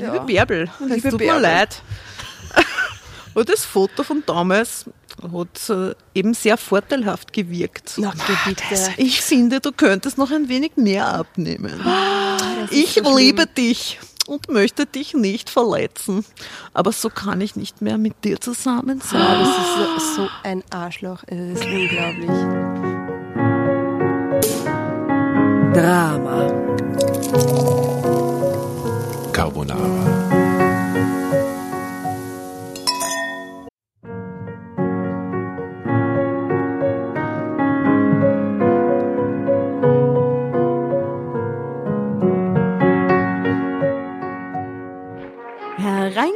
[0.00, 0.12] Ja.
[0.12, 1.26] Liebe Bärbel, es tut Bärbel.
[1.26, 1.82] mir leid.
[3.34, 4.86] Und das Foto von damals
[5.22, 7.94] hat äh, eben sehr vorteilhaft gewirkt.
[7.96, 8.12] Na,
[8.46, 8.64] bitte.
[8.96, 11.80] Ich finde, du könntest noch ein wenig mehr abnehmen.
[12.70, 16.24] ich so liebe dich und möchte dich nicht verletzen.
[16.72, 19.20] Aber so kann ich nicht mehr mit dir zusammen sein.
[19.20, 21.22] Ja, das ist so, so ein Arschloch.
[21.26, 22.30] Es ist unglaublich.
[25.74, 27.69] Drama.
[29.40, 30.19] Carbonara.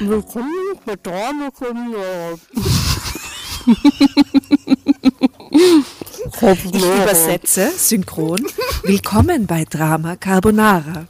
[0.00, 2.34] Willkommen bei Drama Carbonara.
[6.38, 8.46] Ich übersetze synchron.
[8.82, 11.06] Willkommen bei Drama Carbonara.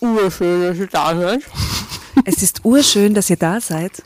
[0.00, 1.42] urschön, dass ihr da seid.
[2.24, 4.02] Es ist urschön, dass ihr da seid.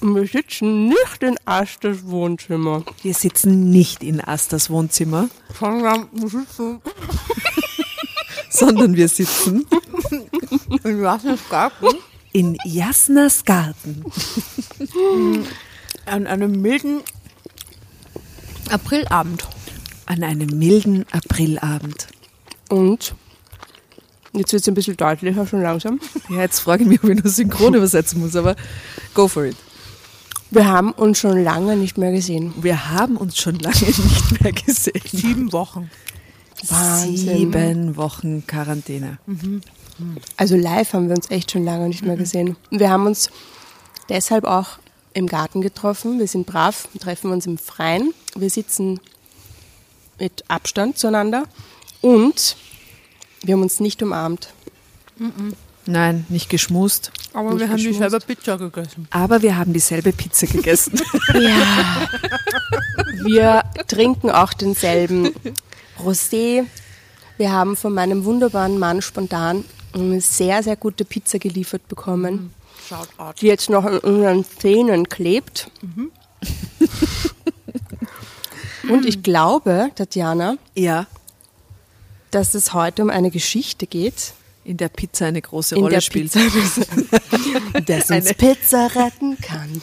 [0.00, 2.84] Wir sitzen nicht in Asters Wohnzimmer.
[3.02, 5.28] Wir sitzen nicht in Astas Wohnzimmer,
[5.58, 6.80] Sondern wir sitzen
[8.50, 9.66] sondern wir sitzen
[10.50, 11.86] Und was ist Garten?
[12.32, 14.04] in Jasnas Garten.
[16.06, 17.00] An einem milden
[18.70, 19.46] Aprilabend.
[20.06, 22.06] An einem milden Aprilabend.
[22.68, 23.14] und
[24.32, 25.98] jetzt wird es ein bisschen deutlicher schon langsam.
[26.28, 28.54] Ja, jetzt frage ich mich, ob ich nur synchron übersetzen muss, aber
[29.14, 29.56] go for it.
[30.52, 32.52] Wir haben uns schon lange nicht mehr gesehen.
[32.60, 35.00] Wir haben uns schon lange nicht mehr gesehen.
[35.10, 35.90] Sieben Wochen.
[36.68, 37.16] Wahnsinn.
[37.16, 39.18] Sieben Wochen Quarantäne.
[40.36, 42.56] Also live haben wir uns echt schon lange nicht mehr gesehen.
[42.70, 43.30] Und wir haben uns
[44.08, 44.78] deshalb auch
[45.14, 46.18] im Garten getroffen.
[46.18, 48.12] Wir sind brav, wir treffen uns im Freien.
[48.36, 49.00] Wir sitzen
[50.18, 51.44] mit Abstand zueinander
[52.00, 52.56] und
[53.42, 54.52] wir haben uns nicht umarmt.
[55.86, 57.10] Nein, nicht geschmust.
[57.32, 58.00] Aber Nicht wir haben geschmust.
[58.00, 59.08] dieselbe Pizza gegessen.
[59.10, 61.00] Aber wir haben dieselbe Pizza gegessen.
[61.34, 62.08] Ja.
[63.24, 65.30] Wir trinken auch denselben
[65.98, 66.64] Rosé.
[67.36, 69.64] Wir haben von meinem wunderbaren Mann spontan
[69.94, 72.52] eine sehr, sehr gute Pizza geliefert bekommen,
[73.18, 73.40] out.
[73.40, 75.70] die jetzt noch in unseren Zähnen klebt.
[78.88, 81.06] Und ich glaube, Tatjana, ja,
[82.30, 84.32] dass es heute um eine Geschichte geht,
[84.64, 86.32] in der Pizza eine große in Rolle der spielt.
[86.32, 86.82] Pizza,
[87.86, 89.82] dass uns Pizza retten kann.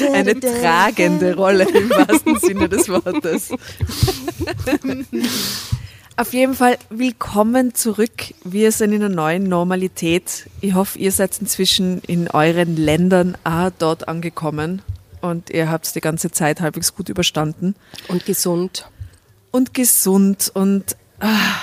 [0.12, 3.50] Eine tragende Rolle im wahrsten Sinne des Wortes.
[6.16, 8.34] Auf jeden Fall willkommen zurück.
[8.44, 10.48] Wir sind in einer neuen Normalität.
[10.60, 14.82] Ich hoffe, ihr seid inzwischen in euren Ländern auch dort angekommen
[15.22, 17.74] und ihr habt es die ganze Zeit halbwegs gut überstanden
[18.06, 18.88] Und gesund.
[19.50, 21.56] und gesund und ah,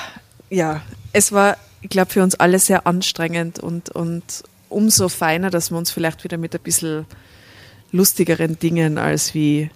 [0.49, 0.81] ja,
[1.13, 5.77] es war, ich glaube, für uns alle sehr anstrengend und, und umso feiner, dass wir
[5.77, 7.05] uns vielleicht wieder mit ein bisschen
[7.93, 9.69] lustigeren Dingen als wie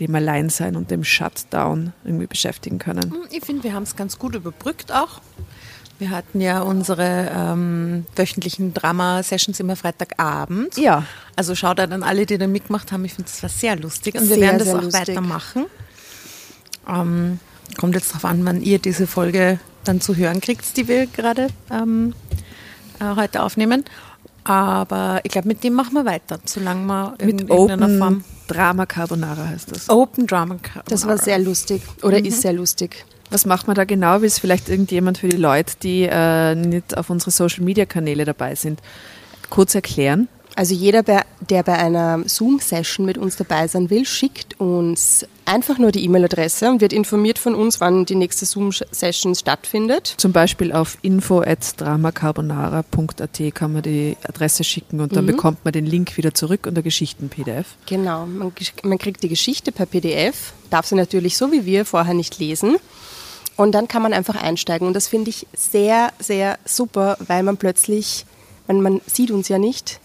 [0.00, 3.14] dem Alleinsein und dem Shutdown irgendwie beschäftigen können.
[3.30, 5.20] Ich finde, wir haben es ganz gut überbrückt auch.
[5.98, 10.76] Wir hatten ja unsere ähm, wöchentlichen Drama-Sessions immer Freitagabend.
[10.76, 11.04] Ja.
[11.34, 13.04] Also schaut an alle, die da mitgemacht haben.
[13.04, 14.14] Ich finde, das war sehr lustig.
[14.14, 15.08] Und wir Sehr, werden das auch lustig.
[15.08, 15.66] weitermachen.
[16.88, 17.40] Ähm,
[17.76, 21.48] kommt jetzt darauf an, wann ihr diese Folge dann zu hören kriegt, die wir gerade
[21.70, 22.14] ähm,
[23.00, 23.84] äh, heute aufnehmen.
[24.44, 28.24] Aber ich glaube, mit dem machen wir weiter, solange wir in Mit irgendeiner Open Form
[28.48, 29.88] Drama Carbonara heißt das.
[29.88, 30.88] Open Drama Carbonara.
[30.88, 33.04] Das war sehr lustig oder ist sehr lustig.
[33.30, 34.20] Was macht man da genau?
[34.20, 38.24] Will es vielleicht irgendjemand für die Leute, die äh, nicht auf unsere Social Media Kanäle
[38.24, 38.80] dabei sind,
[39.50, 40.28] kurz erklären?
[40.58, 45.92] Also jeder, der bei einer Zoom-Session mit uns dabei sein will, schickt uns einfach nur
[45.92, 50.14] die E-Mail-Adresse und wird informiert von uns, wann die nächste Zoom-Session stattfindet.
[50.16, 56.16] Zum Beispiel auf info.dramacarbonara.at kann man die Adresse schicken und dann bekommt man den Link
[56.16, 57.76] wieder zurück und der Geschichten-PDF.
[57.86, 58.50] Genau, man,
[58.82, 62.78] man kriegt die Geschichte per PDF, darf sie natürlich so wie wir vorher nicht lesen.
[63.56, 64.88] Und dann kann man einfach einsteigen.
[64.88, 68.26] Und das finde ich sehr, sehr super, weil man plötzlich,
[68.66, 70.00] man, man sieht uns ja nicht,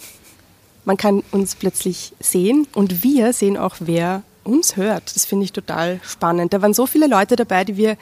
[0.86, 5.16] man kann uns plötzlich sehen und wir sehen auch, wer uns hört.
[5.16, 6.54] Das finde ich total spannend.
[6.54, 7.98] Da waren so viele Leute dabei, die wir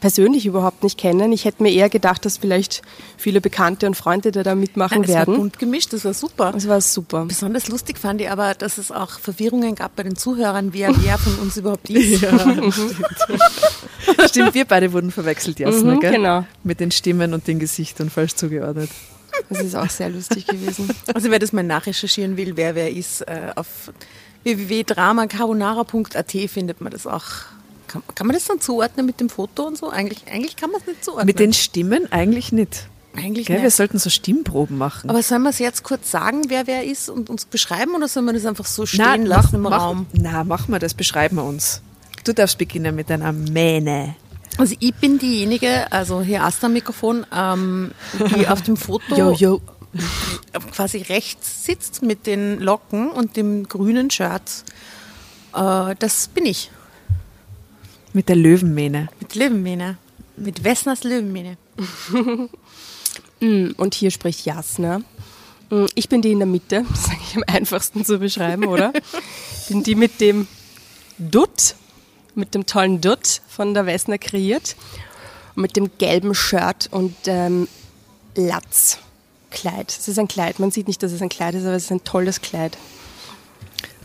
[0.00, 1.32] persönlich überhaupt nicht kennen.
[1.32, 2.82] Ich hätte mir eher gedacht, dass vielleicht
[3.16, 5.36] viele Bekannte und Freunde da, da mitmachen Nein, es war werden.
[5.36, 6.52] bunt gemischt, das war super.
[6.52, 7.24] Das war super.
[7.24, 11.16] Besonders lustig fand ich aber, dass es auch Verwirrungen gab bei den Zuhörern, wer wer
[11.16, 12.22] von uns überhaupt ist.
[14.28, 16.12] Stimmt, wir beide wurden verwechselt, Jasna, Mhm, gell?
[16.12, 16.44] genau.
[16.62, 18.90] Mit den Stimmen und den Gesichtern falsch zugeordnet.
[19.54, 20.88] Das ist auch sehr lustig gewesen.
[21.14, 23.92] Also wer das mal nachrecherchieren will, wer wer ist, äh, auf
[24.42, 27.24] www.dramacarbonara.at findet man das auch.
[27.88, 29.90] Kann, kann man das dann zuordnen mit dem Foto und so?
[29.90, 31.26] Eigentlich, eigentlich kann man es nicht zuordnen.
[31.26, 32.88] Mit den Stimmen eigentlich nicht.
[33.16, 33.56] eigentlich Gell?
[33.58, 33.76] Wir nicht.
[33.76, 35.08] sollten so Stimmproben machen.
[35.10, 38.26] Aber sollen wir es jetzt kurz sagen, wer wer ist und uns beschreiben oder sollen
[38.26, 40.06] wir das einfach so stehen Na, lassen im mach, Raum?
[40.12, 41.80] Mach, na, machen wir das, beschreiben wir uns.
[42.24, 44.16] Du darfst beginnen mit deiner Mähne.
[44.58, 47.90] Also ich bin diejenige, also hier Asta am Mikrofon, ähm,
[48.36, 49.60] die auf dem Foto Jo, jo.
[50.72, 54.64] quasi rechts sitzt mit den Locken und dem grünen Shirt.
[55.54, 56.70] Äh, das bin ich.
[58.12, 59.08] Mit der Löwenmähne.
[59.20, 59.98] Mit Löwenmähne.
[60.36, 61.56] Mit Wessners Löwenmähne.
[63.40, 65.00] Mm, Und hier spricht Jasna.
[65.70, 68.92] Mm, Ich bin die in der Mitte, das ist eigentlich am einfachsten zu beschreiben, oder?
[69.68, 70.46] bin die mit dem
[71.18, 71.74] Dutt,
[72.34, 74.76] mit dem tollen Dutt von der Wessner kreiert.
[75.54, 77.68] Mit dem gelben Shirt und ähm,
[78.34, 79.88] Latzkleid.
[79.88, 81.92] Es ist ein Kleid, man sieht nicht, dass es ein Kleid ist, aber es ist
[81.92, 82.76] ein tolles Kleid.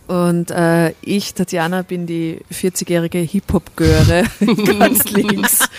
[0.09, 4.23] Und äh, ich, Tatjana, bin die 40-jährige Hip-Hop-Göre
[4.79, 5.69] ganz links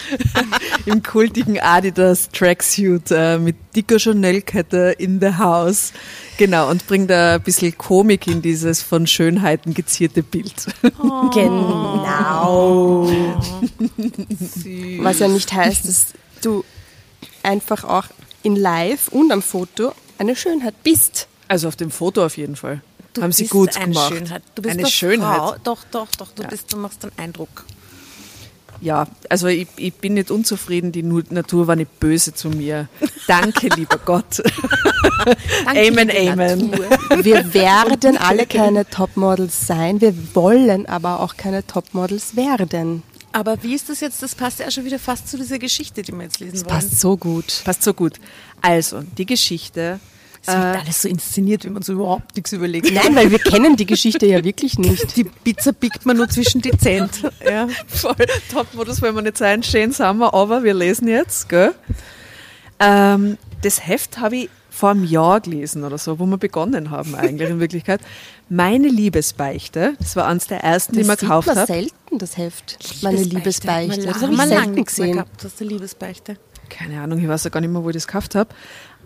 [0.86, 5.92] im kultigen Adidas Tracksuit äh, mit dicker Chanel-Kette in the house.
[6.38, 10.54] Genau, und bringe da ein bisschen Komik in dieses von Schönheiten gezierte Bild.
[11.34, 13.10] Genau.
[15.00, 16.06] Was ja nicht heißt, dass
[16.40, 16.64] du
[17.42, 18.06] einfach auch
[18.44, 21.26] in Live und am Foto eine Schönheit bist.
[21.48, 22.80] Also auf dem Foto auf jeden Fall.
[23.12, 24.12] Du Haben sie bist gut eine gemacht.
[24.12, 24.42] Schönheit.
[24.54, 25.36] Du bist eine eine Schönheit.
[25.36, 25.56] Frau.
[25.64, 26.28] Doch, doch, doch.
[26.32, 27.64] Du, bist, du machst einen Eindruck.
[28.80, 32.88] Ja, also ich, ich bin nicht unzufrieden, die Natur war nicht böse zu mir.
[33.26, 34.42] Danke, lieber Gott.
[35.64, 36.70] Danke, Amen, amen.
[36.70, 37.24] Natur.
[37.24, 43.02] Wir werden alle keine Topmodels sein, wir wollen aber auch keine Topmodels werden.
[43.32, 44.22] Aber wie ist das jetzt?
[44.22, 46.66] Das passt ja schon wieder fast zu dieser Geschichte, die wir jetzt lesen wollen.
[46.66, 47.62] Passt so gut.
[47.64, 48.14] Passt so gut.
[48.60, 50.00] Also, die Geschichte.
[50.42, 52.90] Es wird alles so inszeniert, wie man so überhaupt nichts überlegt.
[52.92, 55.16] Nein, weil wir kennen die Geschichte ja wirklich nicht.
[55.16, 57.08] Die Pizza biegt man nur zwischen die Zähne.
[57.44, 57.68] Ja.
[57.86, 58.14] Voll
[58.50, 61.74] Topmodus wollen wir nicht sein, schön sind wir, aber wir lesen jetzt, gell?
[62.78, 67.14] Ähm, das Heft habe ich vor einem Jahr gelesen oder so, wo wir begonnen haben
[67.14, 68.00] eigentlich in Wirklichkeit.
[68.48, 71.66] Meine Liebesbeichte, das war eines der ersten, die Das man sieht gekauft man hat.
[71.66, 72.78] selten, das Heft.
[73.02, 74.06] Meine Liebesbeichte.
[74.06, 75.12] Das Das habe ich man lange mehr gesehen.
[75.12, 76.36] gehabt, das ist die Liebesbeichte.
[76.70, 78.48] Keine Ahnung, ich weiß ja gar nicht mehr, wo ich das gekauft habe.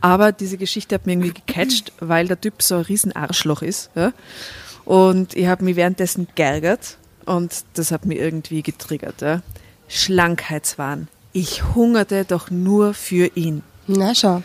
[0.04, 3.88] Aber diese Geschichte hat mich irgendwie gecatcht, weil der Typ so ein riesen Arschloch ist.
[3.94, 4.12] Ja?
[4.84, 9.22] Und ich habe mich währenddessen geärgert und das hat mich irgendwie getriggert.
[9.22, 9.40] Ja?
[9.88, 11.08] Schlankheitswahn.
[11.32, 13.62] Ich hungerte doch nur für ihn.
[13.86, 14.42] Na schau,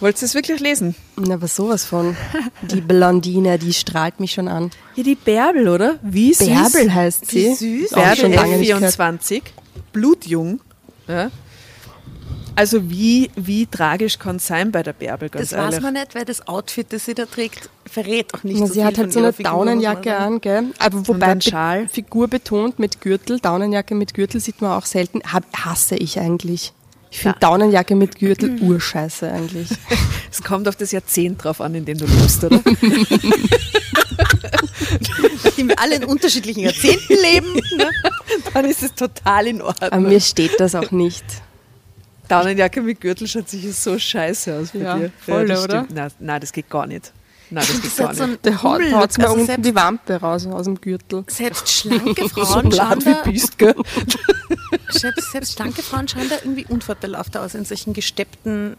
[0.00, 0.94] Wolltest du es wirklich lesen?
[1.16, 2.16] na aber sowas von.
[2.62, 4.70] Die Blondine, die strahlt mich schon an.
[4.94, 5.98] Ja, die Bärbel, oder?
[6.00, 6.46] Wie süß.
[6.46, 7.50] Bärbel heißt sie.
[7.50, 7.92] Wie süß.
[7.92, 8.94] Auch schon Bärbel lange nicht gehört.
[8.94, 9.42] 24,
[9.92, 10.60] blutjung.
[11.06, 11.30] Ja?
[12.58, 15.76] Also wie, wie tragisch kann es sein bei der Bärbel, ganz Das ehrlich.
[15.76, 18.72] weiß man nicht, weil das Outfit, das sie da trägt, verrät auch nicht Na, so
[18.72, 20.64] sie viel hat halt so eine Figur, Daunenjacke an, gell?
[20.80, 21.88] Aber wobei Schal.
[21.88, 25.20] Figur betont mit Gürtel, Daunenjacke mit Gürtel sieht man auch selten.
[25.32, 26.72] Hab, hasse ich eigentlich.
[27.12, 29.68] Ich finde Daunenjacke mit Gürtel urscheiße eigentlich.
[30.30, 32.60] Es kommt auf das Jahrzehnt drauf an, in dem du lebst, oder?
[35.44, 37.54] Nachdem wir alle in unterschiedlichen Jahrzehnten leben.
[37.76, 37.88] Ne?
[38.52, 39.90] Dann ist es total in Ordnung.
[39.90, 41.24] Aber mir steht das auch nicht.
[42.28, 45.12] Daunenjacke mit Gürtel schaut sicher so scheiße aus bei Ja, dir.
[45.24, 45.86] voll, das oder?
[45.92, 47.12] Nein, nein, das geht gar nicht.
[47.50, 48.38] Nein, das geht gar so nicht.
[48.38, 51.24] ein Der haut mir Also unten die Wampe raus aus dem Gürtel.
[51.28, 53.74] selbst schlanke So Frauen schauen blatt da, wie bist, gell?
[54.90, 58.76] selbst, selbst schlanke Frauen schauen da irgendwie unvorteilhafter aus in solchen gesteppten,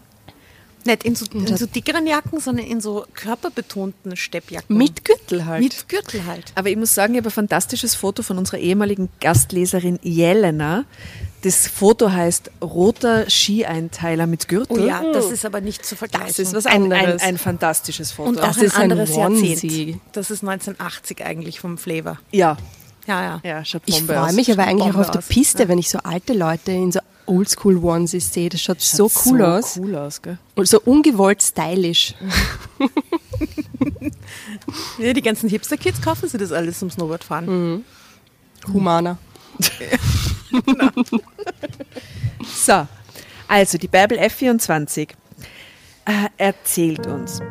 [0.85, 4.77] nicht in so, in so dickeren Jacken, sondern in so körperbetonten Steppjacken.
[4.77, 5.61] Mit Gürtel halt.
[5.63, 6.51] Mit Gürtel halt.
[6.55, 10.85] Aber ich muss sagen, ich habe ein fantastisches Foto von unserer ehemaligen Gastleserin Jelena,
[11.41, 14.81] Das Foto heißt roter Skieinteiler mit Gürtel.
[14.81, 16.27] Oh ja, das ist aber nicht zu vergleichen.
[16.27, 17.21] Das ist was ein, ein, anderes.
[17.23, 18.29] ein fantastisches Foto.
[18.29, 19.49] und auch Das ein ist ein anderes Onesie.
[19.51, 20.01] Jahrzehnt.
[20.11, 22.17] Das ist 1980 eigentlich vom Flavor.
[22.31, 22.57] ja,
[23.07, 23.41] Ja, ja.
[23.43, 24.33] ja, schaut Ich freue aus.
[24.33, 25.21] mich aber eigentlich auch Bombe auf der.
[25.21, 28.49] Piste, wenn ich so alte Leute in so Oldschool-Onesies sehe.
[28.49, 29.77] Das schaut, so Schaut cool aus.
[29.77, 30.37] cool aus, gell?
[30.55, 32.15] Und so ungewollt stylisch.
[34.97, 37.83] Ja, die ganzen Hipster-Kids kaufen sich das alles zum Snowboardfahren.
[38.73, 39.17] Humaner.
[42.55, 42.87] So,
[43.47, 45.09] also die Bärbel F24
[46.05, 47.41] äh, erzählt uns.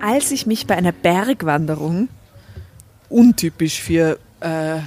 [0.00, 2.08] Als ich mich bei einer Bergwanderung,
[3.08, 4.80] untypisch für äh,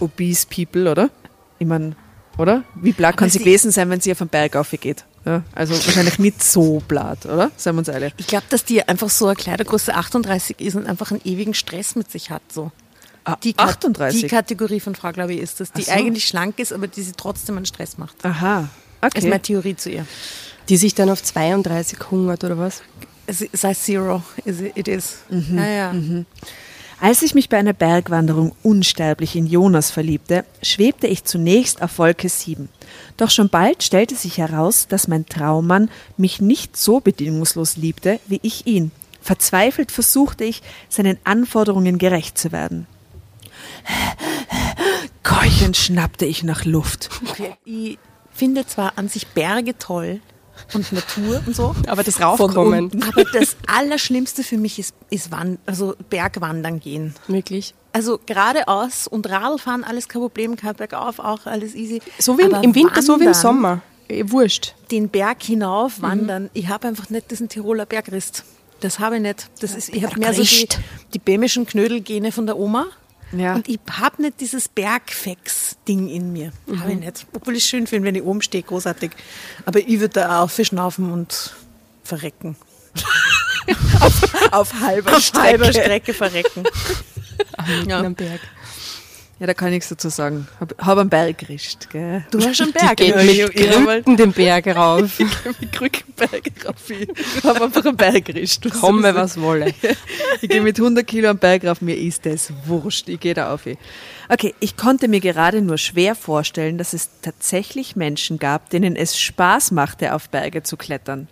[0.00, 1.10] obese people, oder?
[1.58, 1.96] Ich mein,
[2.36, 2.62] oder?
[2.74, 5.04] Wie blatt kann sie sie- gewesen sein, wenn sie auf den Berg aufgeht?
[5.26, 7.50] Ja, also wahrscheinlich nicht so blatt, oder?
[7.56, 8.14] Seien wir uns ehrlich.
[8.16, 11.96] Ich glaube, dass die einfach so eine Kleidergröße 38 ist und einfach einen ewigen Stress
[11.96, 12.42] mit sich hat.
[12.52, 12.70] So.
[13.24, 14.20] Ah, Die, Kat- 38?
[14.22, 15.90] die Kategorie von Frau, glaube ich, ist das, die so.
[15.90, 18.24] eigentlich schlank ist, aber die sie trotzdem einen Stress macht.
[18.24, 18.68] Aha,
[19.02, 19.18] okay.
[19.18, 20.06] Ist meine Theorie zu ihr.
[20.68, 22.82] Die sich dann auf 32 hungert oder was?
[23.26, 25.16] Es sei Zero, is it, it is.
[25.28, 25.58] Mhm.
[25.58, 25.92] Ja, ja.
[26.98, 32.28] Als ich mich bei einer Bergwanderung unsterblich in Jonas verliebte, schwebte ich zunächst auf Wolke
[32.28, 32.70] 7.
[33.18, 38.40] Doch schon bald stellte sich heraus, dass mein Traummann mich nicht so bedingungslos liebte, wie
[38.42, 38.92] ich ihn.
[39.20, 42.86] Verzweifelt versuchte ich, seinen Anforderungen gerecht zu werden.
[45.22, 47.10] Keuchend schnappte ich nach Luft.
[47.28, 47.52] Okay.
[47.64, 47.98] Ich
[48.32, 50.20] finde zwar an sich Berge toll
[50.74, 52.90] und Natur und so, Aber das Raufkommen.
[53.02, 57.14] aber das Allerschlimmste für mich ist, ist Wand, also Bergwandern gehen.
[57.28, 57.74] Wirklich.
[57.92, 62.02] Also geradeaus und Radlfahren, alles kein Problem, kein Bergauf, auch alles easy.
[62.18, 63.82] So wie im, im Winter, so wie im wandern, Sommer.
[64.08, 64.74] Eh, wurscht.
[64.90, 68.44] Den Berg hinauf wandern, ich habe einfach nicht diesen Tiroler Bergrist.
[68.80, 69.48] Das habe ich nicht.
[69.60, 70.68] Das ist, ich habe mehr so die,
[71.14, 72.86] die bämischen Knödelgene von der Oma.
[73.32, 73.54] Ja.
[73.54, 76.52] Und ich habe nicht dieses Bergfex-Ding in mir.
[76.78, 77.26] Habe ich nicht.
[77.34, 79.10] Obwohl ich es schön finde, wenn ich oben stehe, großartig.
[79.64, 81.54] Aber ich würde da auch verschnaufen und
[82.04, 82.56] verrecken.
[84.52, 86.64] Auf halber Auf halber Strecke verrecken.
[87.86, 88.00] Ja.
[88.00, 88.40] Am Berg.
[89.38, 90.48] Ja, da kann ich nichts dazu sagen.
[90.58, 92.24] Hab, hab einen Berg gerischt, gell?
[92.30, 92.96] Du hast einen Berg.
[92.96, 95.18] Geht mit ich- ich hab mal- Krücken den Berg rauf.
[95.60, 96.88] mit Krückenberg rauf.
[96.90, 98.64] Ich hab einfach einen Berg gerischt.
[98.64, 99.74] Was Komme, ich was wolle.
[100.40, 103.52] Ich gehe mit 100 Kilo am Berg rauf, mir ist das wurscht, ich gehe da
[103.52, 103.64] auf.
[104.30, 109.20] Okay, ich konnte mir gerade nur schwer vorstellen, dass es tatsächlich Menschen gab, denen es
[109.20, 111.28] Spaß machte, auf Berge zu klettern.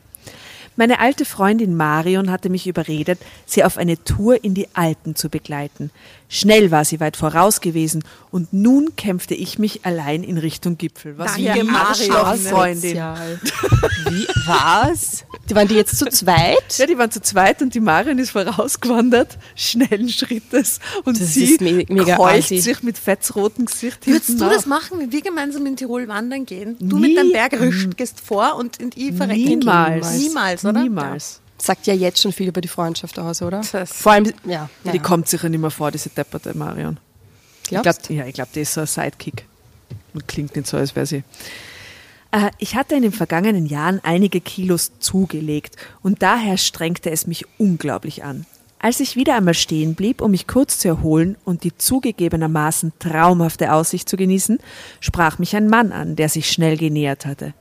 [0.76, 5.28] Meine alte Freundin Marion hatte mich überredet, sie auf eine Tour in die Alpen zu
[5.30, 5.90] begleiten.
[6.28, 11.16] Schnell war sie weit voraus gewesen und nun kämpfte ich mich allein in Richtung Gipfel.
[11.18, 11.70] Was Danke, wie.
[11.70, 12.80] Arschlochfreundin.
[12.90, 13.40] Sozial.
[14.10, 15.24] Wie, was?
[15.48, 16.76] Die waren die jetzt zu zweit?
[16.78, 21.44] Ja, die waren zu zweit und die Marion ist vorausgewandert, schnellen Schrittes und Das sie
[21.44, 25.64] ist me- mega keucht sich mit fetzrotem Gesicht Würdest du das machen, wenn wir gemeinsam
[25.66, 26.76] in Tirol wandern gehen?
[26.80, 27.08] Du Nie.
[27.08, 30.12] mit deinem Bergrüst gehst vor und und ich verrecke Niemals.
[30.18, 30.82] Niemals, oder?
[30.82, 31.40] Niemals.
[31.64, 33.62] Sagt ja jetzt schon viel über die Freundschaft aus, oder?
[33.72, 34.68] Das- Vor allem, ja.
[34.92, 36.98] Die kommt sicher nicht mehr vor, diese depperte Marion.
[37.62, 39.46] Ich Glaubst glaub, ja, ich glaube, die ist so ein Sidekick.
[40.12, 41.22] Und klingt nicht so, als wäre sie.
[42.32, 47.46] Äh, Ich hatte in den vergangenen Jahren einige Kilos zugelegt und daher strengte es mich
[47.58, 48.44] unglaublich an.
[48.78, 53.72] Als ich wieder einmal stehen blieb, um mich kurz zu erholen und die zugegebenermaßen traumhafte
[53.72, 54.58] Aussicht zu genießen,
[55.00, 57.54] sprach mich ein Mann an, der sich schnell genähert hatte.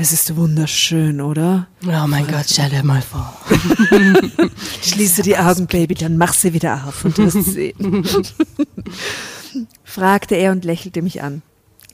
[0.00, 1.66] Es ist wunderschön, oder?
[1.84, 3.36] Oh mein Gott, stell dir mal vor.
[4.82, 8.06] Schließe die Augen, Baby, dann mach sie wieder auf und du wirst sehen.
[9.84, 11.42] fragte er und lächelte mich an.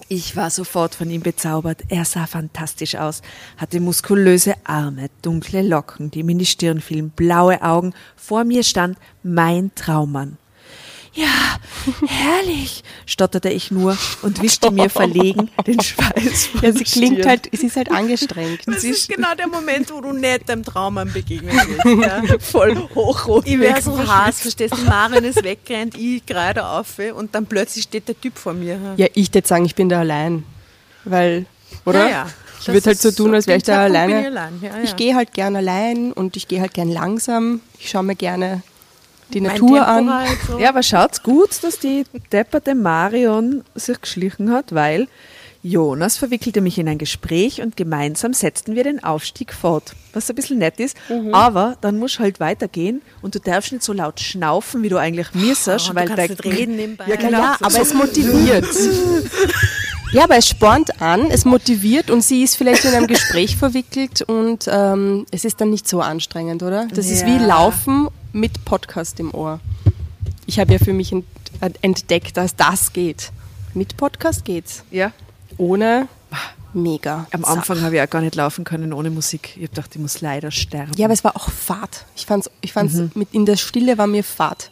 [0.09, 1.85] Ich war sofort von ihm bezaubert.
[1.89, 3.23] Er sah fantastisch aus,
[3.57, 7.95] hatte muskulöse Arme, dunkle Locken, die ihm in die Stirn fielen, blaue Augen.
[8.17, 10.37] Vor mir stand mein Traummann.
[11.15, 11.59] Ja,
[12.09, 17.29] herrlich, stotterte ich nur und wischte mir verlegen den Schweiß von Ja, sie klingt Stirn.
[17.29, 18.63] halt, sie ist halt angestrengt.
[18.67, 21.85] Das ist genau der Moment, wo du nicht deinem Traummann begegnen willst.
[22.05, 22.23] Ja.
[22.41, 23.47] voll hochrot.
[23.47, 24.83] Ich wäre so heiß, verstehst du?
[24.83, 28.79] Marion ist weggerannt, ich gerade auf und dann plötzlich steht der Typ vor mir.
[28.97, 30.45] Ja, ich würde sagen, ich bin da allein.
[31.05, 31.47] Weil,
[31.85, 32.05] oder?
[32.05, 32.27] Ja, ja.
[32.61, 34.21] Ich würde halt so tun, als wäre ich da alleine.
[34.21, 34.59] Ich, allein.
[34.63, 34.83] Ja, ja.
[34.83, 37.61] Ich gehe halt gern allein und ich gehe halt gern langsam.
[37.79, 38.63] Ich schaue mir gerne
[39.35, 40.15] die Mein Natur Tempo an.
[40.15, 40.59] Halt so.
[40.59, 45.09] Ja, aber schaut's gut, dass die depperte Marion sich geschlichen hat, weil
[45.63, 49.95] Jonas verwickelte mich in ein Gespräch und gemeinsam setzten wir den Aufstieg fort.
[50.13, 50.95] Was ein bisschen nett ist,
[51.33, 54.99] aber dann musst du halt weitergehen und du darfst nicht so laut schnaufen, wie du
[54.99, 57.05] eigentlich müsstest, und weil du kannst nicht reden nebenbei.
[57.07, 57.39] Ja, Ja, genau.
[57.39, 58.67] ja, aber es motiviert.
[60.15, 64.23] Ja, aber es spornt an, es motiviert und sie ist vielleicht in einem Gespräch verwickelt
[64.23, 66.87] und ähm, es ist dann nicht so anstrengend, oder?
[66.87, 67.47] Das ist wie Ja.
[67.47, 69.59] Laufen mit Podcast im Ohr.
[70.47, 71.25] Ich habe ja für mich ent
[71.83, 73.33] entdeckt, dass das geht.
[73.75, 74.85] Mit Podcast geht's.
[74.93, 75.11] Ja.
[75.57, 76.07] Ohne
[76.75, 77.27] mega.
[77.33, 79.51] Am Anfang habe ich auch gar nicht laufen können ohne Musik.
[79.57, 80.93] Ich habe gedacht, ich muss leider sterben.
[80.97, 82.05] Ja, aber es war auch Fahrt.
[82.17, 83.11] Ich fand's, ich fand's Mhm.
[83.15, 84.71] mit in der Stille war mir Fahrt.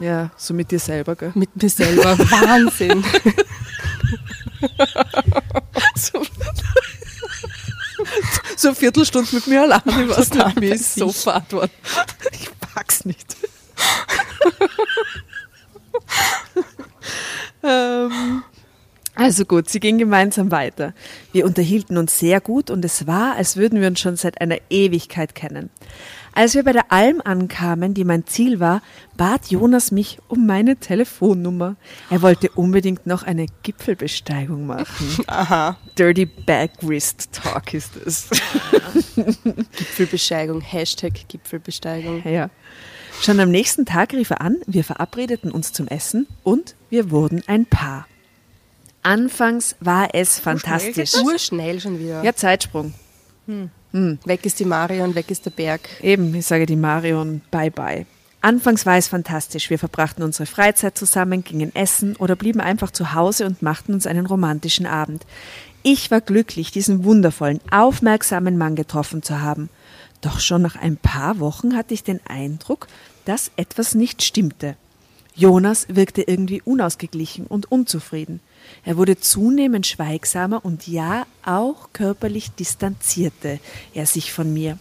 [0.00, 1.32] Ja, so mit dir selber, gell?
[1.34, 2.18] Mit mir selber.
[2.18, 3.04] Wahnsinn.
[8.58, 11.70] So eine Viertelstunde mit mir allein, ich weiß nicht, mir ist so fad worden.
[12.32, 13.36] Ich pack's nicht.
[17.62, 18.42] ähm,
[19.14, 20.92] also gut, sie ging gemeinsam weiter.
[21.30, 24.58] Wir unterhielten uns sehr gut und es war, als würden wir uns schon seit einer
[24.70, 25.70] Ewigkeit kennen.
[26.38, 28.80] Als wir bei der Alm ankamen, die mein Ziel war,
[29.16, 31.74] bat Jonas mich um meine Telefonnummer.
[32.10, 35.18] Er wollte unbedingt noch eine Gipfelbesteigung machen.
[35.26, 35.76] Aha.
[35.98, 38.30] Dirty Back Wrist Talk ist es.
[39.16, 40.60] Gipfelbesteigung.
[40.60, 42.22] Hashtag Gipfelbesteigung.
[42.24, 42.50] Ja.
[43.20, 47.42] Schon am nächsten Tag rief er an, wir verabredeten uns zum Essen und wir wurden
[47.48, 48.06] ein Paar.
[49.02, 51.16] Anfangs war es fantastisch.
[51.16, 52.22] Urschnell schon wieder.
[52.22, 52.94] Ja, Zeitsprung.
[53.92, 55.88] Weg ist die Marion, weg ist der Berg.
[56.02, 58.06] Eben, ich sage die Marion, bye bye.
[58.40, 59.68] Anfangs war es fantastisch.
[59.68, 64.06] Wir verbrachten unsere Freizeit zusammen, gingen essen oder blieben einfach zu Hause und machten uns
[64.06, 65.26] einen romantischen Abend.
[65.82, 69.70] Ich war glücklich, diesen wundervollen, aufmerksamen Mann getroffen zu haben.
[70.20, 72.86] Doch schon nach ein paar Wochen hatte ich den Eindruck,
[73.24, 74.76] dass etwas nicht stimmte.
[75.34, 78.40] Jonas wirkte irgendwie unausgeglichen und unzufrieden.
[78.84, 83.60] Er wurde zunehmend schweigsamer und ja, auch körperlich distanzierte
[83.94, 84.78] er sich von mir.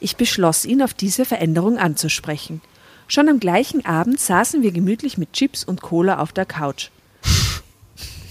[0.00, 2.60] Ich beschloss, ihn auf diese Veränderung anzusprechen.
[3.08, 6.90] Schon am gleichen Abend saßen wir gemütlich mit Chips und Cola auf der Couch.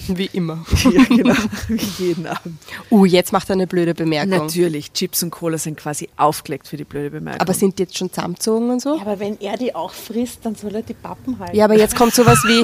[0.07, 0.65] Wie immer.
[0.91, 1.35] Ja, genau,
[1.67, 2.57] wie jeden Abend.
[2.89, 4.47] Uh, jetzt macht er eine blöde Bemerkung.
[4.47, 7.39] Natürlich, Chips und Cola sind quasi aufgelegt für die blöde Bemerkung.
[7.39, 8.99] Aber sind die jetzt schon zusammengezogen und so?
[8.99, 11.55] Aber wenn er die auch frisst, dann soll er die Pappen halten.
[11.55, 12.63] Ja, aber jetzt kommt sowas wie,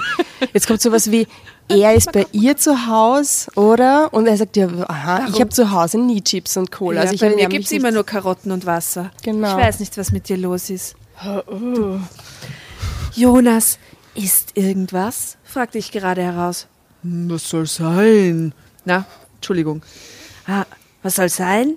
[0.54, 1.28] jetzt kommt sowas wie,
[1.70, 4.14] er ist bei ihr zu Hause, oder?
[4.14, 6.96] Und er sagt ja, aha, ich habe zu Hause nie Chips und Cola.
[6.96, 9.12] ja, also ich bei mir gibt es immer nur Karotten und Wasser.
[9.24, 9.58] Genau.
[9.58, 10.96] Ich weiß nicht, was mit dir los ist.
[13.14, 13.80] Jonas,
[14.16, 15.38] ist irgendwas?
[15.44, 16.68] fragte ich gerade heraus.
[17.04, 18.54] Was soll sein?
[18.86, 19.06] Na,
[19.36, 19.82] Entschuldigung.
[20.48, 20.66] Ah,
[21.04, 21.76] was soll sein?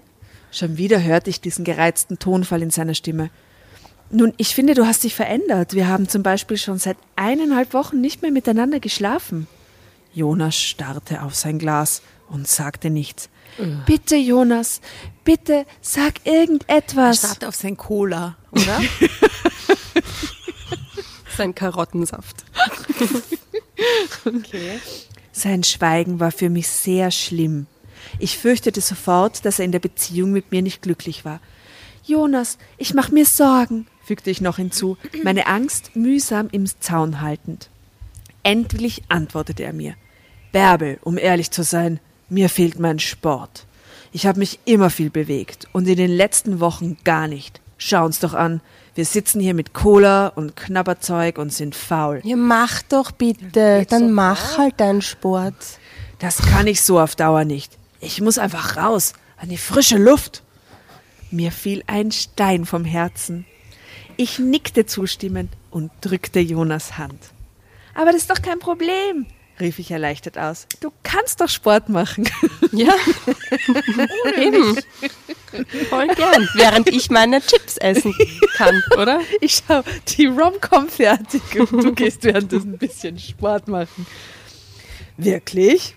[0.52, 3.30] Schon wieder hörte ich diesen gereizten Tonfall in seiner Stimme.
[4.11, 5.74] Nun, ich finde, du hast dich verändert.
[5.74, 9.46] Wir haben zum Beispiel schon seit eineinhalb Wochen nicht mehr miteinander geschlafen.
[10.12, 13.28] Jonas starrte auf sein Glas und sagte nichts.
[13.87, 14.80] Bitte, Jonas,
[15.24, 17.18] bitte sag irgendetwas.
[17.18, 18.80] Starte auf sein Cola, oder?
[21.37, 22.44] Sein Karottensaft.
[25.33, 27.66] Sein Schweigen war für mich sehr schlimm.
[28.18, 31.40] Ich fürchtete sofort, dass er in der Beziehung mit mir nicht glücklich war.
[32.05, 37.70] Jonas, ich mach mir Sorgen, fügte ich noch hinzu, meine Angst mühsam im Zaun haltend.
[38.42, 39.94] Endlich antwortete er mir.
[40.53, 43.66] Bärbel, um ehrlich zu sein, mir fehlt mein Sport.
[44.12, 47.61] Ich habe mich immer viel bewegt und in den letzten Wochen gar nicht.
[47.83, 48.61] Schau uns doch an.
[48.95, 52.21] Wir sitzen hier mit Cola und Knabberzeug und sind faul.
[52.25, 55.55] Ja, mach doch bitte, dann mach halt deinen Sport.
[56.19, 57.79] Das kann ich so auf Dauer nicht.
[57.99, 60.43] Ich muss einfach raus, an die frische Luft.
[61.31, 63.47] Mir fiel ein Stein vom Herzen.
[64.19, 67.31] Ich nickte zustimmend und drückte Jonas Hand.
[67.95, 69.25] Aber das ist doch kein Problem,
[69.59, 70.66] rief ich erleichtert aus.
[70.81, 72.29] Du kannst doch Sport machen.
[72.73, 72.93] Ja,
[74.37, 74.77] eben.
[75.88, 76.48] Voll gern.
[76.54, 78.14] Während ich meine Chips essen
[78.56, 79.20] kann, oder?
[79.40, 84.06] Ich schau die Rom-Com fertig und du gehst währenddessen ein bisschen Sport machen.
[85.16, 85.96] Wirklich?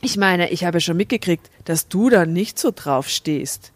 [0.00, 3.72] Ich meine, ich habe schon mitgekriegt, dass du da nicht so drauf stehst.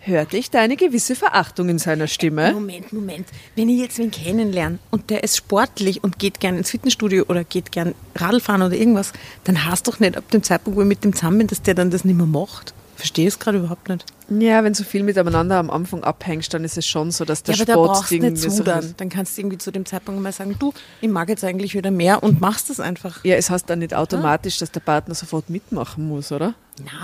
[0.00, 2.52] Hörte ich deine gewisse Verachtung in seiner Stimme?
[2.52, 3.28] Moment, Moment.
[3.56, 7.44] Wenn ich jetzt wen kennenlerne und der ist sportlich und geht gern ins Fitnessstudio oder
[7.44, 9.12] geht gern Radl fahren oder irgendwas,
[9.44, 11.74] dann hast doch nicht ab dem Zeitpunkt, wo ich mit dem zusammen bin, dass der
[11.74, 12.74] dann das nicht mehr macht.
[12.96, 14.04] Verstehe es gerade überhaupt nicht.
[14.30, 17.54] Ja, wenn so viel miteinander am Anfang abhängst, dann ist es schon so, dass der
[17.54, 19.08] ja, aber da Sport irgendwie nicht so zu dann.
[19.08, 22.22] kannst du irgendwie zu dem Zeitpunkt mal sagen, du, ich mag jetzt eigentlich wieder mehr
[22.22, 23.24] und machst das einfach.
[23.24, 26.54] Ja, es heißt dann nicht automatisch, dass der Partner sofort mitmachen muss, oder?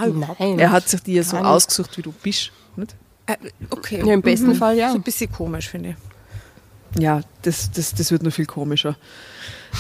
[0.05, 0.59] Überhaupt Nein.
[0.59, 1.51] Er hat sich dir so Gar nicht.
[1.51, 2.53] ausgesucht, wie du bist.
[2.77, 2.95] Nicht?
[3.27, 3.37] Äh,
[3.71, 4.03] okay.
[4.05, 4.91] Ja, im besten Fall ja.
[4.91, 7.03] So ein bisschen komisch, finde ich.
[7.03, 8.97] Ja, das, das, das wird nur viel komischer.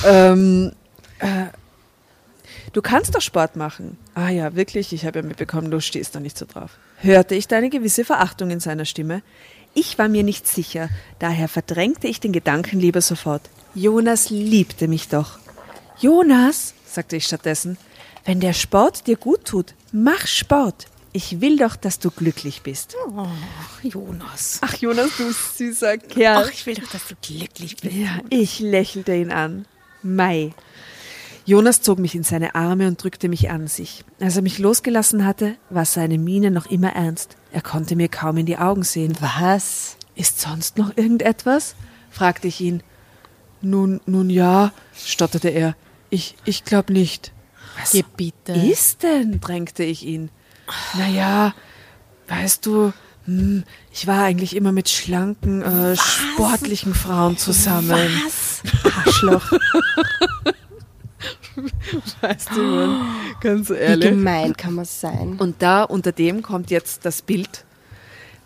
[0.06, 0.72] Ähm,
[1.18, 1.46] äh,
[2.72, 3.98] du kannst doch Sport machen.
[4.14, 6.78] Ah ja, wirklich, ich habe ja mitbekommen, du stehst da nicht so drauf.
[7.04, 9.20] Hörte ich deine gewisse Verachtung in seiner Stimme?
[9.74, 10.88] Ich war mir nicht sicher,
[11.18, 13.42] daher verdrängte ich den Gedanken lieber sofort.
[13.74, 15.38] Jonas liebte mich doch.
[16.00, 17.76] Jonas, sagte ich stattdessen,
[18.24, 20.86] wenn der Sport dir gut tut, mach Sport.
[21.12, 22.96] Ich will doch, dass du glücklich bist.
[23.82, 24.60] Jonas.
[24.62, 26.44] Ach, Jonas, du süßer Kerl.
[26.46, 27.94] Ach, ich will doch, dass du glücklich bist.
[27.94, 29.66] Ja, ich lächelte ihn an.
[30.02, 30.54] Mai.
[31.46, 34.04] Jonas zog mich in seine Arme und drückte mich an sich.
[34.18, 37.36] Als er mich losgelassen hatte, war seine Miene noch immer ernst.
[37.52, 39.14] Er konnte mir kaum in die Augen sehen.
[39.20, 39.96] Was?
[40.14, 41.74] Ist sonst noch irgendetwas?
[42.10, 42.82] fragte ich ihn.
[43.60, 45.76] Nun, nun ja, stotterte er.
[46.08, 47.32] Ich, ich glaube nicht.
[47.78, 48.52] Was bitte.
[48.52, 49.40] ist denn?
[49.40, 50.30] drängte ich ihn.
[50.96, 51.54] Naja,
[52.28, 52.92] weißt du,
[53.26, 57.90] hm, ich war eigentlich immer mit schlanken, äh, sportlichen Frauen zusammen.
[58.24, 58.62] Was?
[59.04, 59.52] Arschloch.
[62.20, 63.00] weißt du,
[63.40, 64.10] ganz Wie ehrlich.
[64.10, 65.36] gemein kann man sein?
[65.38, 67.64] Und da unter dem kommt jetzt das Bild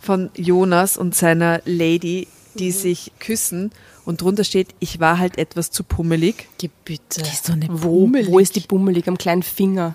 [0.01, 3.73] von Jonas und seiner Lady, die sich küssen.
[4.05, 6.49] Und drunter steht, ich war halt etwas zu pummelig.
[6.59, 7.23] Geh bitte.
[7.23, 8.29] Die ist doch nicht Wo, bummelig.
[8.31, 9.07] wo ist die bummelig?
[9.09, 9.94] Am kleinen Finger.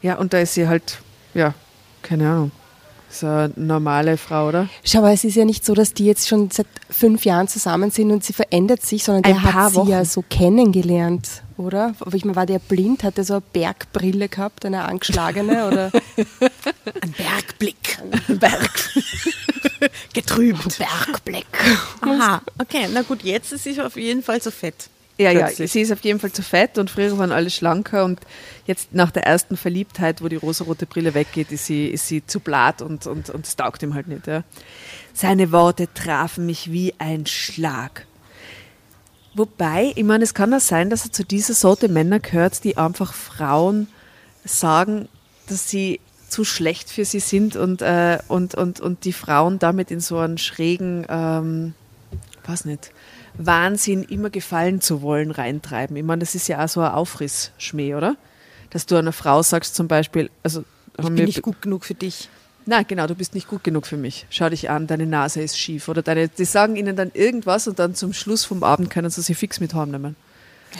[0.00, 0.98] Ja, und da ist sie halt,
[1.34, 1.54] ja,
[2.02, 2.50] keine Ahnung.
[3.10, 4.68] Ist eine normale Frau, oder?
[4.84, 7.90] Schau, aber es ist ja nicht so, dass die jetzt schon seit fünf Jahren zusammen
[7.90, 9.88] sind und sie verändert sich, sondern der Ein paar hat sie Wochen.
[9.88, 11.94] ja so kennengelernt, oder?
[12.12, 13.04] Ich meine, war der blind?
[13.04, 15.66] Hat der so eine Bergbrille gehabt, eine angeschlagene?
[15.68, 15.90] Oder?
[17.00, 17.98] Ein Bergblick.
[18.28, 18.90] Ein Berg.
[20.12, 20.78] Getrübt.
[20.78, 21.46] Bergblick.
[22.02, 22.88] Aha, okay.
[22.92, 24.88] Na gut, jetzt ist sie auf jeden Fall so fett.
[25.20, 25.72] Ja, ja, Plötzlich.
[25.72, 28.20] sie ist auf jeden Fall zu fett und früher waren alle schlanker und
[28.66, 32.38] jetzt nach der ersten Verliebtheit, wo die rosarote Brille weggeht, ist sie, ist sie zu
[32.38, 34.28] blatt und, und, und es taugt ihm halt nicht.
[34.28, 34.44] Ja.
[35.12, 38.06] Seine Worte trafen mich wie ein Schlag.
[39.34, 42.76] Wobei, ich meine, es kann auch sein, dass er zu dieser Sorte Männer gehört, die
[42.76, 43.88] einfach Frauen
[44.44, 45.08] sagen,
[45.48, 49.90] dass sie zu schlecht für sie sind und, äh, und, und, und die Frauen damit
[49.90, 51.74] in so einen schrägen, ähm,
[52.46, 52.92] weiß nicht,
[53.38, 55.96] Wahnsinn, immer gefallen zu wollen, reintreiben.
[55.96, 58.16] Ich meine, das ist ja auch so ein Aufrissschmäh, oder?
[58.70, 60.64] Dass du einer Frau sagst zum Beispiel, also
[60.98, 62.28] Ich bin nicht gut genug für dich.
[62.66, 64.26] Nein, genau, du bist nicht gut genug für mich.
[64.28, 65.88] Schau dich an, deine Nase ist schief.
[65.88, 69.22] Oder deine, die sagen ihnen dann irgendwas und dann zum Schluss vom Abend können sie
[69.22, 70.16] sie fix mit heimnehmen.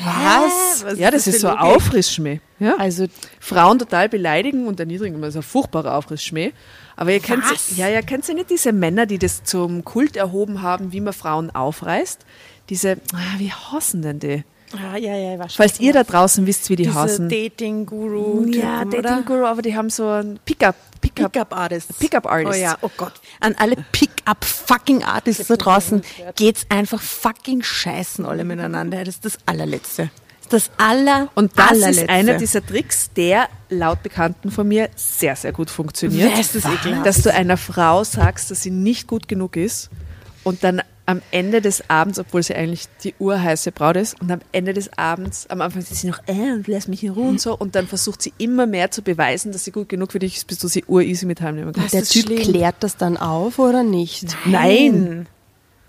[0.04, 0.84] Was?
[0.98, 2.40] ja, das ist so ein Aufrissschmäh.
[2.58, 2.76] Ja?
[2.76, 3.06] Also,
[3.40, 6.52] Frauen total beleidigen und erniedrigen, das ist ein furchtbarer Aufrissschmäh.
[6.98, 7.44] Aber ihr kennt,
[7.76, 11.12] ja, ja, kennt ihr nicht diese Männer, die das zum Kult erhoben haben, wie man
[11.12, 12.26] Frauen aufreißt?
[12.70, 14.42] Diese, ah, wie hassen denn die?
[14.74, 15.62] Ja, ja, ja, ich weiß schon.
[15.62, 17.28] Falls ihr da draußen wisst, wie die Diese hassen.
[17.28, 18.46] Dating-Guru.
[18.48, 21.98] Ja, Dating Guru, aber die haben so ein Pickup, Pickup, Pickup-Artists.
[22.00, 22.58] Pickup-Artists.
[22.58, 23.12] Oh ja, oh Gott.
[23.38, 26.02] An alle Pickup-Fucking-Artists da draußen
[26.34, 29.04] geht's einfach fucking scheißen alle miteinander.
[29.04, 30.10] Das ist das allerletzte.
[30.50, 32.02] Das ist das aller, Und das allerletzte.
[32.02, 36.38] ist einer dieser Tricks, der laut Bekannten von mir sehr, sehr gut funktioniert.
[36.38, 37.06] Ist das ekelhaft?
[37.06, 39.90] Dass du einer Frau sagst, dass sie nicht gut genug ist
[40.44, 44.40] und dann am Ende des Abends, obwohl sie eigentlich die urheiße Braut ist, und am
[44.52, 47.40] Ende des Abends, am Anfang ist sie noch, äh, und lass mich in Ruhe und
[47.40, 50.36] so, und dann versucht sie immer mehr zu beweisen, dass sie gut genug für dich
[50.36, 51.94] ist, bis du sie ureasy mit heimnehmen kannst.
[51.94, 52.42] der ist Typ schlimm.
[52.42, 54.36] klärt das dann auf oder nicht?
[54.44, 55.26] Nein!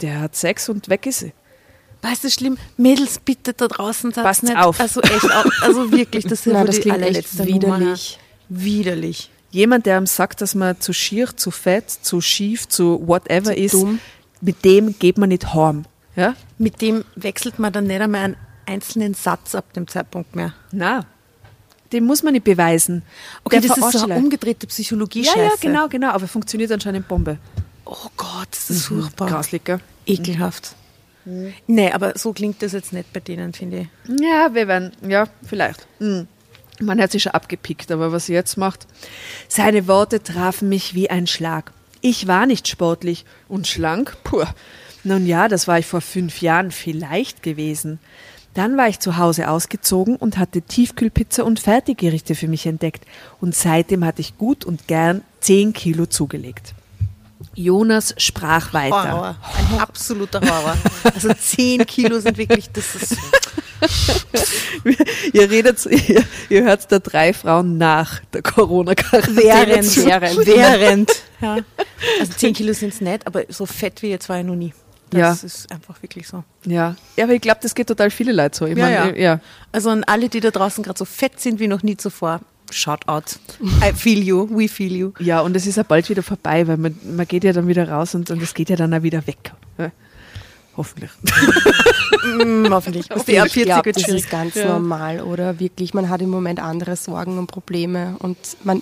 [0.02, 1.34] Der hat Sex und weg ist sie.
[2.01, 2.57] Weißt du, schlimm?
[2.77, 4.55] Mädels, bitte da draußen sagt's Passt nicht.
[4.57, 4.79] auf.
[4.79, 7.62] Also echt, au- also wirklich, das ist Nein, das klingt echt widerlich.
[7.62, 7.95] Nummer.
[8.49, 9.29] Widerlich.
[9.51, 13.59] Jemand, der einem sagt, dass man zu schier, zu fett, zu schief, zu whatever Zu
[13.59, 13.99] ist, dumm.
[14.41, 15.85] mit dem geht man nicht heim.
[16.15, 16.35] Ja?
[16.57, 20.53] Mit dem wechselt man dann nicht einmal einen einzelnen Satz ab dem Zeitpunkt mehr.
[20.71, 21.05] Na,
[21.91, 23.01] dem muss man nicht beweisen.
[23.43, 27.07] Okay, Der das ist so eine umgedrehte psychologie Ja, ja, genau, genau, aber funktioniert anscheinend
[27.07, 27.39] Bombe.
[27.85, 29.27] Oh Gott, das ist furchtbar.
[29.29, 29.79] Grauslich, gell?
[30.05, 30.75] Ekelhaft.
[31.25, 34.21] Nee, aber so klingt das jetzt nicht bei denen, finde ich.
[34.21, 35.88] Ja, wir werden, ja, vielleicht.
[35.99, 36.27] Hm.
[36.82, 38.88] Man hat sich schon abgepickt, aber was sie jetzt macht.
[39.47, 41.73] Seine Worte trafen mich wie ein Schlag.
[42.01, 44.45] Ich war nicht sportlich und schlank, puh.
[45.03, 47.99] Nun ja, das war ich vor fünf Jahren vielleicht gewesen.
[48.53, 53.05] Dann war ich zu Hause ausgezogen und hatte Tiefkühlpizza und Fertiggerichte für mich entdeckt.
[53.39, 56.73] Und seitdem hatte ich gut und gern zehn Kilo zugelegt.
[57.56, 59.12] Jonas sprach weiter.
[59.13, 59.36] Horror.
[59.71, 60.75] Ein absoluter Horror.
[61.13, 63.15] Also 10 Kilo sind wirklich, das ist
[65.34, 69.38] ihr redet, ihr, ihr hört da drei Frauen nach der Corona-Quarantäne.
[69.41, 70.06] während, zu.
[70.06, 71.12] während, während.
[71.41, 71.58] Ja.
[72.19, 74.73] Also 10 Kilo sind es nicht, aber so fett wie jetzt war ich noch nie.
[75.10, 75.45] Das Ja.
[75.47, 76.43] ist einfach wirklich so.
[76.65, 76.95] Ja.
[77.15, 78.65] ja, aber ich glaube, das geht total viele Leute so.
[78.65, 79.21] Ich Ja, mein, ja.
[79.34, 79.39] ja.
[79.71, 83.08] Also an alle, die da draußen gerade so fett sind wie noch nie zuvor, shout
[83.08, 83.39] out.
[83.82, 85.13] I feel you, we feel you.
[85.19, 87.89] Ja, und es ist ja bald wieder vorbei, weil man, man geht ja dann wieder
[87.89, 89.51] raus und, und es geht ja dann auch wieder weg.
[89.77, 89.91] Ja.
[90.77, 91.12] Hoffentlich.
[92.23, 93.10] Mm, hoffentlich.
[93.10, 95.60] Bis die ab ich 40 glaube, wird das ist ganz normal, oder?
[95.60, 98.82] Wirklich, man hat im Moment andere Sorgen und Probleme und man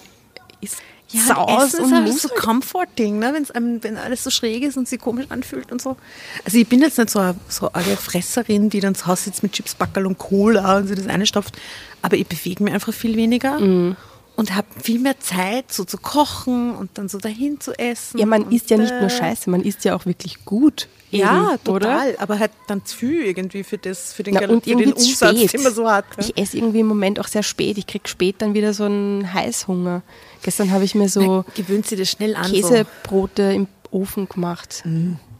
[0.61, 0.77] ist
[1.09, 3.33] Ja, Saus Essen und ist halt so comforting, ne?
[3.33, 5.95] Wenn's einem, wenn alles so schräg ist und sich komisch anfühlt und so.
[6.43, 9.41] Also ich bin jetzt nicht so eine, so eine Fresserin, die dann zu Hause sitzt
[9.43, 11.57] mit Chips, Backerl und Cola und sich das eine stopft.
[12.01, 13.95] Aber ich bewege mich einfach viel weniger Mhm.
[14.37, 18.19] Und habe viel mehr Zeit, so zu kochen und dann so dahin zu essen.
[18.19, 20.87] Ja, man isst ja nicht äh, nur Scheiße, man isst ja auch wirklich gut.
[21.09, 22.11] Ja, eben, total.
[22.11, 22.21] Oder?
[22.21, 25.37] Aber halt dann zu viel irgendwie für, das, für den, Na, und für den Umsatz,
[25.37, 25.53] spät.
[25.53, 26.05] den man so hat.
[26.17, 26.23] Ja.
[26.23, 27.77] Ich esse irgendwie im Moment auch sehr spät.
[27.77, 30.03] Ich krieg spät dann wieder so einen Heißhunger.
[30.43, 32.51] Gestern habe ich mir so Gewöhnt sich das schnell an.
[32.51, 34.83] Käsebrote im Ofen gemacht.
[34.83, 34.89] So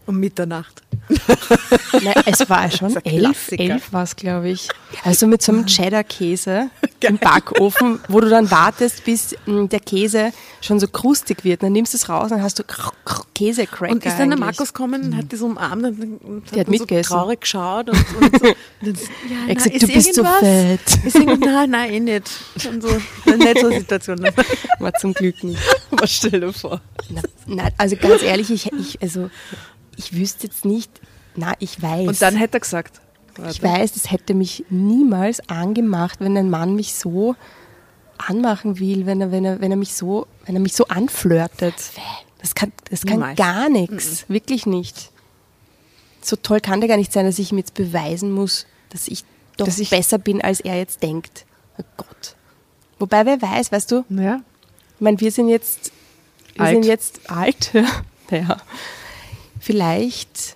[0.07, 0.81] um Mitternacht.
[2.03, 4.67] Nein, es war schon Das elf, elf war es, glaube ich.
[5.03, 6.69] Also mit so einem Cheddar-Käse
[7.01, 11.63] im Backofen, wo du dann wartest, bis mh, der Käse schon so krustig wird.
[11.63, 12.63] Dann nimmst du es raus und dann hast du
[13.35, 14.39] Käsecracker Und ist dann der.
[14.39, 18.39] Markus gekommen und hat so umarmt und, Der hat dann so traurig geschaut und, und
[18.39, 18.47] so.
[18.81, 21.05] Und so, ja, Er hat gesagt, du bist so fett.
[21.05, 22.29] Ist irgend- nein, nein, eh nicht.
[22.69, 24.19] Und so, nicht so eine Situation.
[24.79, 25.59] War zum Glück nicht.
[25.91, 26.81] Was stell dir vor?
[27.09, 29.29] Na, na, also ganz ehrlich, ich, ich, also,
[29.97, 31.01] ich wüsste jetzt nicht,
[31.35, 32.07] na, ich weiß.
[32.07, 33.01] Und dann hätte er gesagt,
[33.49, 37.35] ich weiß, das hätte mich niemals angemacht, wenn ein Mann mich so
[38.17, 41.75] anmachen will, wenn er, wenn er, wenn er mich so, wenn er mich so anflirtet.
[42.41, 43.37] Das kann, das kann Niemals.
[43.37, 44.25] gar nichts.
[44.27, 45.11] Wirklich nicht.
[46.21, 49.23] So toll kann der gar nicht sein, dass ich ihm jetzt beweisen muss, dass ich
[49.57, 51.45] doch Dass ich- besser bin, als er jetzt denkt.
[51.77, 52.35] Oh Gott.
[52.99, 54.41] Wobei, wer weiß, weißt du, ja,
[54.95, 55.91] ich meine, wir sind jetzt,
[56.55, 56.73] wir Alt.
[56.75, 57.71] sind jetzt alt.
[58.31, 58.57] ja.
[59.67, 60.55] Vielleicht,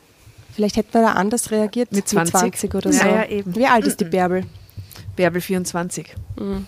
[0.53, 1.91] vielleicht hätten wir da anders reagiert.
[1.91, 2.73] Mit 20.
[2.73, 3.05] oder Ja, so.
[3.07, 3.53] ja, eben.
[3.57, 4.45] Wie alt ist die Bärbel?
[5.17, 6.15] Bärbel 24.
[6.37, 6.63] Na,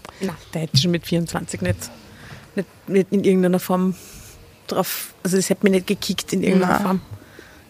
[0.54, 1.90] der hätte schon mit 24 nicht,
[2.58, 3.96] nicht, nicht in irgendeiner Form
[4.68, 6.86] drauf, also das hätte mich nicht gekickt in irgendeiner Na.
[6.86, 7.02] Form.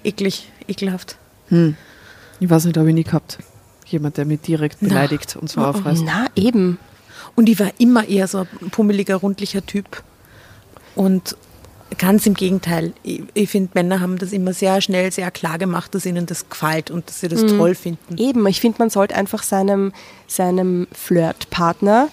[0.03, 1.17] Eklig, ekelhaft.
[1.51, 3.37] Ich weiß nicht, habe ich nie gehabt.
[3.85, 6.01] Jemand, der mich direkt beleidigt und so aufreißt.
[6.03, 6.79] Na, eben.
[7.35, 10.01] Und ich war immer eher so ein pummeliger, rundlicher Typ.
[10.95, 11.37] Und
[11.97, 12.93] ganz im Gegenteil.
[13.03, 16.49] Ich, ich finde, Männer haben das immer sehr schnell, sehr klar gemacht, dass ihnen das
[16.49, 18.17] gefällt und dass sie das toll finden.
[18.17, 19.91] Eben, ich finde, man sollte einfach seinem,
[20.27, 22.09] seinem Flirtpartner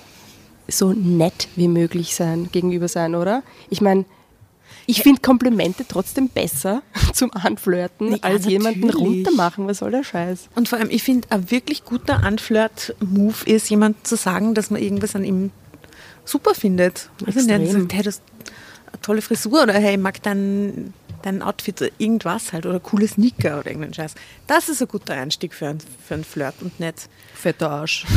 [0.69, 3.43] so nett wie möglich sein, gegenüber sein, oder?
[3.71, 4.05] Ich meine,
[4.87, 9.07] ich finde Komplimente trotzdem besser zum Anflirten, Ja, als jemanden natürlich.
[9.07, 9.67] runtermachen.
[9.67, 10.49] Was soll der Scheiß?
[10.55, 14.81] Und vor allem, ich finde, ein wirklich guter Anflirt-Move ist, jemand zu sagen, dass man
[14.83, 15.51] irgendwas an ihm
[16.25, 17.11] super findet.
[17.27, 18.21] Also nicht, hey, das
[19.03, 23.59] tolle Frisur oder hey, ich mag dein, dein Outfit oder irgendwas halt oder coole Sneaker
[23.61, 24.15] oder irgendeinen Scheiß.
[24.47, 27.09] Das ist ein guter Einstieg für, ein, für einen Flirt und nicht.
[27.35, 28.07] Fetter Arsch.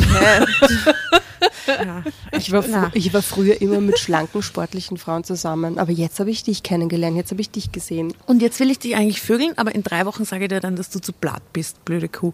[1.66, 2.90] Ja, Ich war, na.
[2.94, 7.16] ich war früher immer mit schlanken, sportlichen Frauen zusammen, aber jetzt habe ich dich kennengelernt,
[7.16, 8.14] jetzt habe ich dich gesehen.
[8.26, 10.76] Und jetzt will ich dich eigentlich vögeln, aber in drei Wochen sage ich dir dann,
[10.76, 12.32] dass du zu blatt bist, blöde Kuh.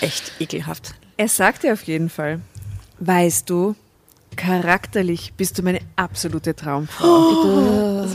[0.00, 0.94] Echt ekelhaft.
[1.16, 2.40] Er sagt dir auf jeden Fall,
[3.00, 3.74] weißt du,
[4.36, 8.06] charakterlich bist du meine absolute Traumfrau.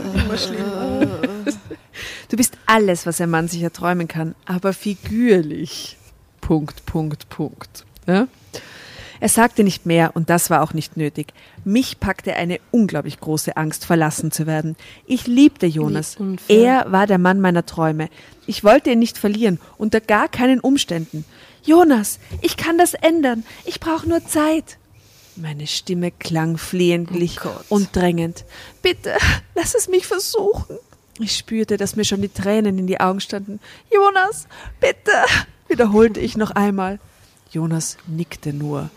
[2.28, 5.96] Du bist alles, was ein Mann sich erträumen kann, aber figürlich.
[6.40, 7.84] Punkt, Punkt, Punkt.
[8.06, 8.28] Ja?
[9.18, 11.32] Er sagte nicht mehr und das war auch nicht nötig.
[11.64, 14.76] Mich packte eine unglaublich große Angst, verlassen zu werden.
[15.06, 16.16] Ich liebte Jonas.
[16.48, 18.08] Er war der Mann meiner Träume.
[18.46, 21.24] Ich wollte ihn nicht verlieren, unter gar keinen Umständen.
[21.64, 23.44] Jonas, ich kann das ändern.
[23.64, 24.78] Ich brauche nur Zeit.
[25.38, 28.46] Meine Stimme klang flehentlich und drängend.
[28.80, 29.12] Bitte,
[29.54, 30.78] lass es mich versuchen.
[31.18, 33.60] Ich spürte, dass mir schon die Tränen in die Augen standen.
[33.92, 34.48] Jonas,
[34.80, 35.12] bitte,
[35.68, 36.98] wiederholte ich noch einmal.
[37.50, 38.88] Jonas nickte nur.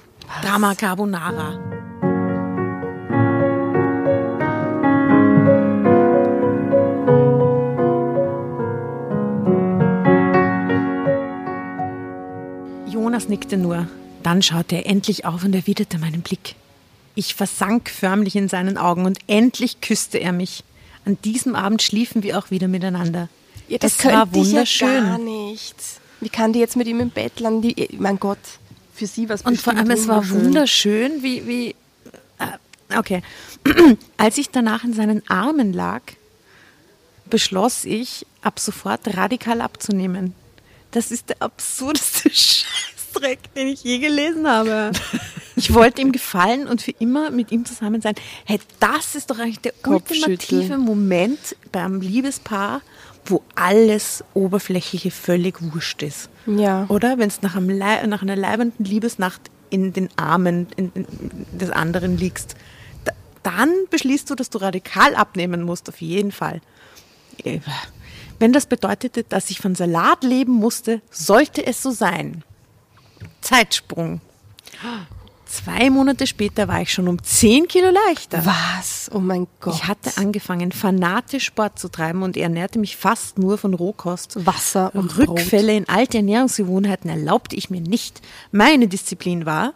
[0.42, 1.60] Drama Carbonara.
[12.88, 13.88] Jonas nickte nur.
[14.24, 16.56] Dann schaute er endlich auf und erwiderte meinen Blick.
[17.16, 20.64] Ich versank förmlich in seinen Augen und endlich küsste er mich.
[21.06, 23.30] An diesem Abend schliefen wir auch wieder miteinander.
[23.70, 24.88] es war könnte ich wunderschön.
[24.88, 25.76] Ja gar nicht.
[26.22, 27.62] Wie kann die jetzt mit ihm im Bett landen?
[27.62, 28.38] Die, mein Gott,
[28.94, 31.76] für sie was Und vor allem, es war wunderschön, wie, wie
[32.40, 33.22] äh, okay.
[34.18, 36.02] Als ich danach in seinen Armen lag,
[37.30, 40.34] beschloss ich, ab sofort radikal abzunehmen.
[40.92, 42.30] Das ist der absurdeste
[43.10, 44.92] Scheißdreck, den ich je gelesen habe.
[45.56, 48.16] Ich wollte ihm gefallen und für immer mit ihm zusammen sein.
[48.46, 52.82] Hey, das ist doch eigentlich der ultimative Moment beim Liebespaar,
[53.26, 56.30] wo alles Oberflächliche völlig wurscht ist.
[56.46, 56.86] Ja.
[56.88, 61.06] Oder wenn es nach, nach einer leibenden Liebesnacht in den Armen in, in,
[61.52, 62.56] des anderen liegst,
[63.04, 63.12] da,
[63.44, 66.62] dann beschließt du, dass du radikal abnehmen musst, auf jeden Fall.
[67.44, 67.60] Äh,
[68.40, 72.44] Wenn das bedeutete, dass ich von Salat leben musste, sollte es so sein.
[73.42, 74.22] Zeitsprung.
[75.46, 78.46] Zwei Monate später war ich schon um 10 Kilo leichter.
[78.46, 79.10] Was?
[79.12, 79.74] Oh mein Gott.
[79.74, 84.46] Ich hatte angefangen, fanatisch Sport zu treiben und ernährte mich fast nur von Rohkost.
[84.46, 88.22] Wasser und Rückfälle in alte Ernährungsgewohnheiten erlaubte ich mir nicht.
[88.52, 89.74] Meine Disziplin war,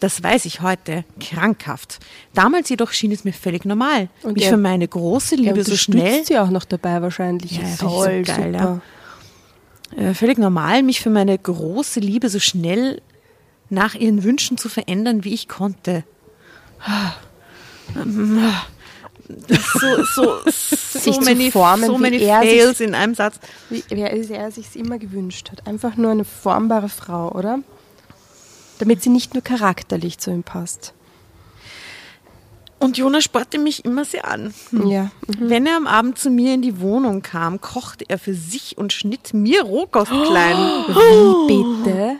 [0.00, 2.00] das weiß ich heute, krankhaft.
[2.34, 5.76] Damals jedoch schien es mir völlig normal, Und mich er- für meine große Liebe so
[5.76, 7.52] schnell unterstützt sie auch noch dabei wahrscheinlich.
[7.52, 8.80] Ja, richtig so geil, super.
[9.96, 13.00] Äh, völlig normal, mich für meine große Liebe so schnell
[13.70, 16.04] nach ihren Wünschen zu verändern, wie ich konnte.
[19.48, 23.14] So, so, Sich so zu many, formen, so wie many er sich- fails in einem
[23.14, 23.36] Satz.
[23.70, 25.66] Wie, wie er er sich immer gewünscht hat.
[25.66, 27.60] Einfach nur eine formbare Frau, oder?
[28.78, 30.92] Damit sie nicht nur charakterlich zu ihm passt.
[32.82, 34.52] Und Jonas sportte mich immer sehr an.
[34.72, 35.10] Ja.
[35.26, 38.92] Wenn er am Abend zu mir in die Wohnung kam, kochte er für sich und
[38.92, 40.56] schnitt mir Rohkost klein.
[40.88, 42.16] Wie bitte?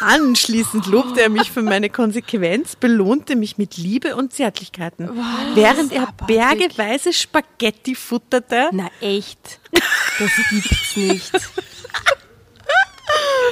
[0.00, 5.10] Anschließend lobte er mich für meine Konsequenz, belohnte mich mit Liebe und Zärtlichkeiten,
[5.54, 6.36] während er abartig.
[6.36, 8.70] bergeweise Spaghetti futterte.
[8.72, 9.60] Na echt?
[9.72, 11.32] Das gibt's nicht.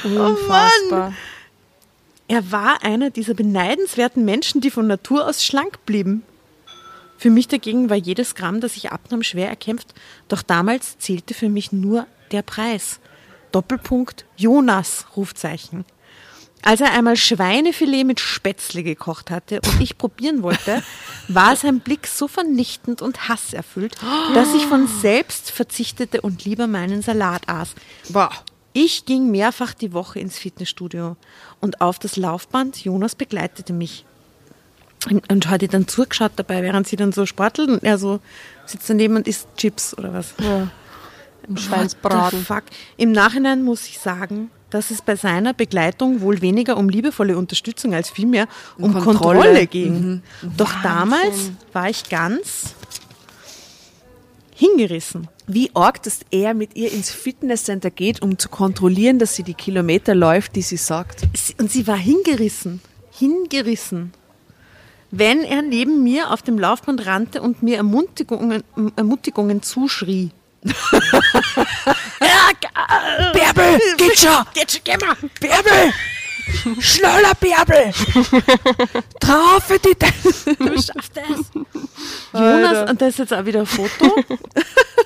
[0.04, 1.14] Oh Unfassbar.
[2.28, 6.22] Er war einer dieser beneidenswerten Menschen, die von Natur aus schlank blieben.
[7.18, 9.94] Für mich dagegen war jedes Gramm, das ich abnahm, schwer erkämpft,
[10.28, 13.00] doch damals zählte für mich nur der Preis.
[13.52, 15.84] Doppelpunkt Jonas, Rufzeichen.
[16.62, 20.82] Als er einmal Schweinefilet mit Spätzle gekocht hatte und ich probieren wollte,
[21.28, 23.96] war sein Blick so vernichtend und hasserfüllt,
[24.34, 27.74] dass ich von selbst verzichtete und lieber meinen Salat aß.
[28.08, 28.30] Boah.
[28.78, 31.16] Ich ging mehrfach die Woche ins Fitnessstudio
[31.62, 32.84] und auf das Laufband.
[32.84, 34.04] Jonas begleitete mich.
[35.08, 38.20] Und, und hat ihr dann zugeschaut dabei, während sie dann so sportelt und er so
[38.66, 40.34] sitzt daneben und isst Chips oder was.
[40.38, 40.68] Ja.
[41.48, 42.44] Im Schweinsbraten.
[42.44, 42.64] fuck?
[42.98, 47.94] Im Nachhinein muss ich sagen, dass es bei seiner Begleitung wohl weniger um liebevolle Unterstützung
[47.94, 49.66] als vielmehr um Kontrolle, Kontrolle.
[49.68, 50.22] ging.
[50.58, 52.74] Doch damals war ich ganz
[54.54, 55.28] hingerissen.
[55.46, 59.54] Wie arg, dass er mit ihr ins Fitnesscenter geht, um zu kontrollieren, dass sie die
[59.54, 61.22] Kilometer läuft, die sie sagt.
[61.58, 62.80] Und sie war hingerissen.
[63.12, 64.12] Hingerissen.
[65.12, 68.64] Wenn er neben mir auf dem Laufband rannte und mir Ermutigungen,
[68.96, 70.30] Ermutigungen zuschrie.
[73.32, 74.44] Bärbel, geht schon!
[74.52, 75.16] Geht schon, geh mal!
[75.40, 75.92] Bärbel!
[76.80, 77.92] Schneller, Bärbel!
[79.20, 79.96] Traufe die
[80.58, 81.46] Du schaffst es!
[82.32, 84.14] Jonas, und das ist jetzt auch wieder ein Foto.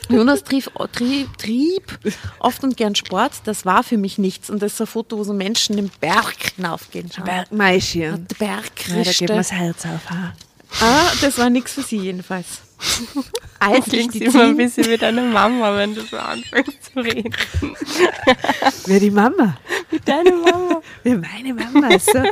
[0.09, 1.99] Jonas trieb, trieb, trieb
[2.41, 3.33] oft und gern Sport.
[3.45, 4.51] Das war für mich nichts.
[4.51, 7.11] Und das ist ein Foto, wo so Menschen den Berg hinaufgehen.
[7.15, 7.25] Schau.
[7.51, 8.27] Maischieren.
[8.29, 10.11] Der Berg Ja, da geht mir das Herz auf.
[10.11, 10.33] ha.
[10.81, 12.61] Ah, das war nichts für sie jedenfalls.
[13.59, 17.35] Als ich die immer ein bisschen wie deine Mama, wenn du so anfängst zu reden.
[18.87, 19.59] Wer die Mama?
[20.05, 20.81] Deine Mama.
[21.03, 22.23] Wer meine Mama so.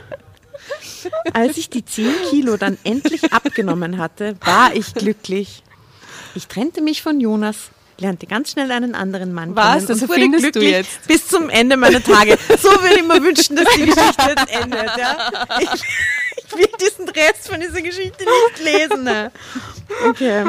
[1.34, 5.62] als ich die 10 Kilo dann endlich abgenommen hatte, war ich glücklich.
[6.34, 7.70] Ich trennte mich von Jonas,
[8.00, 9.74] lernte ganz schnell einen anderen Mann Was?
[9.74, 11.06] kennen Das und wurde erfindest du jetzt?
[11.08, 12.38] bis zum Ende meiner Tage.
[12.60, 14.90] So würde ich mir wünschen, dass die Geschichte jetzt endet.
[14.96, 15.16] Ja?
[15.60, 15.68] Ich,
[16.46, 19.04] ich will diesen Rest von dieser Geschichte nicht lesen.
[19.04, 19.30] Ne?
[20.08, 20.44] Okay.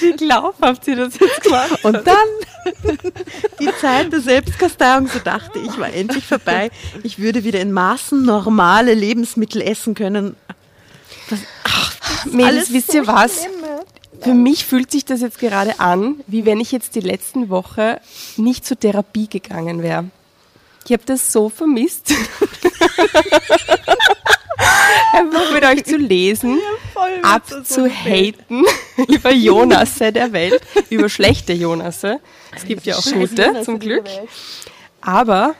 [0.00, 2.16] Wie glaubhaft sie das jetzt gemacht Und dann
[3.60, 6.70] die Zeit der Selbstkasteiung, so dachte ich, war endlich vorbei.
[7.02, 10.36] Ich würde wieder in Maßen normale Lebensmittel essen können.
[11.30, 13.40] Das, ach, Mädels, alles wisst so ihr was?
[13.40, 13.52] schlimm.
[14.20, 18.00] Für mich fühlt sich das jetzt gerade an, wie wenn ich jetzt die letzten Woche
[18.36, 20.06] nicht zur Therapie gegangen wäre.
[20.84, 22.12] Ich habe das so vermisst.
[25.12, 26.58] Einfach mit euch zu lesen,
[27.22, 28.64] abzuhaten
[29.08, 32.20] über Jonasse der Welt, über schlechte Jonasse.
[32.54, 34.04] Es gibt ja auch gute, zum Glück.
[35.00, 35.54] Aber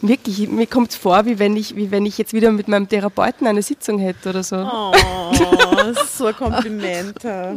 [0.00, 2.88] wirklich, mir kommt es vor, wie wenn, ich, wie wenn ich jetzt wieder mit meinem
[2.88, 4.56] Therapeuten eine Sitzung hätte oder so.
[4.56, 4.92] Oh,
[6.16, 7.18] so ein Kompliment.
[7.24, 7.56] Oh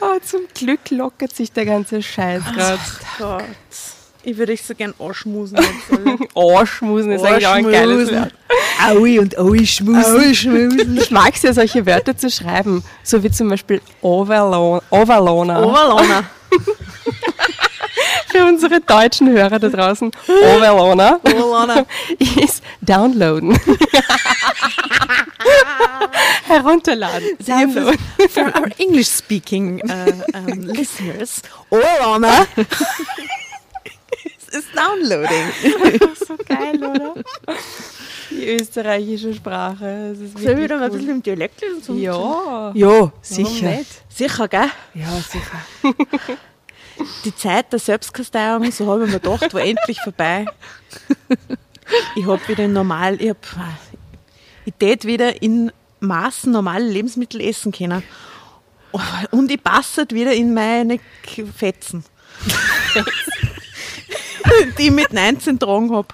[0.00, 2.78] Oh, zum Glück lockert sich der ganze Scheiß gerade.
[3.18, 3.44] Gott.
[4.24, 5.64] Ich würde dich so gern alle.
[6.34, 8.12] Ohrschmusen ist eigentlich auch ein geiles.
[8.12, 8.34] Wort.
[8.84, 10.96] Aui und Aui schmusen.
[10.96, 12.82] Ich mag es ja, solche Wörter zu schreiben.
[13.04, 15.66] So wie zum Beispiel Overlo Overloner.
[15.66, 16.24] Overlauner.
[18.32, 20.10] Für unsere deutschen Hörer da draußen.
[20.28, 21.86] Overloner Overlauner.
[22.18, 23.58] ist downloaden.
[26.46, 27.36] Herunterladen.
[27.46, 27.98] Downloaden.
[28.30, 32.46] For our English-speaking uh, um, listeners, Overlauner
[34.50, 35.52] ist downloading.
[36.26, 37.14] So geil, oder?
[38.30, 40.10] Die österreichische Sprache.
[40.14, 41.62] Das ist Soll ich wirklich wieder mal ein bisschen im Dialekt?
[41.84, 42.72] Zum- Ja.
[42.74, 43.80] Ja, sicher.
[44.08, 44.70] Sicher, gell?
[44.94, 46.36] Ja, sicher.
[47.24, 50.46] Die Zeit der Selbstkasteiung, so habe ich mir gedacht, war endlich vorbei.
[52.16, 53.46] ich habe wieder normal, ich hab,
[54.64, 58.02] ich tät wieder in Maßen normale Lebensmittel essen können.
[59.30, 60.98] Und ich passe wieder in meine
[61.56, 62.04] Fetzen.
[64.78, 66.08] die ich mit 19 getragen habe.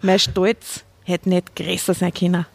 [0.00, 2.46] Mein Stolz hätte nicht größer sein können.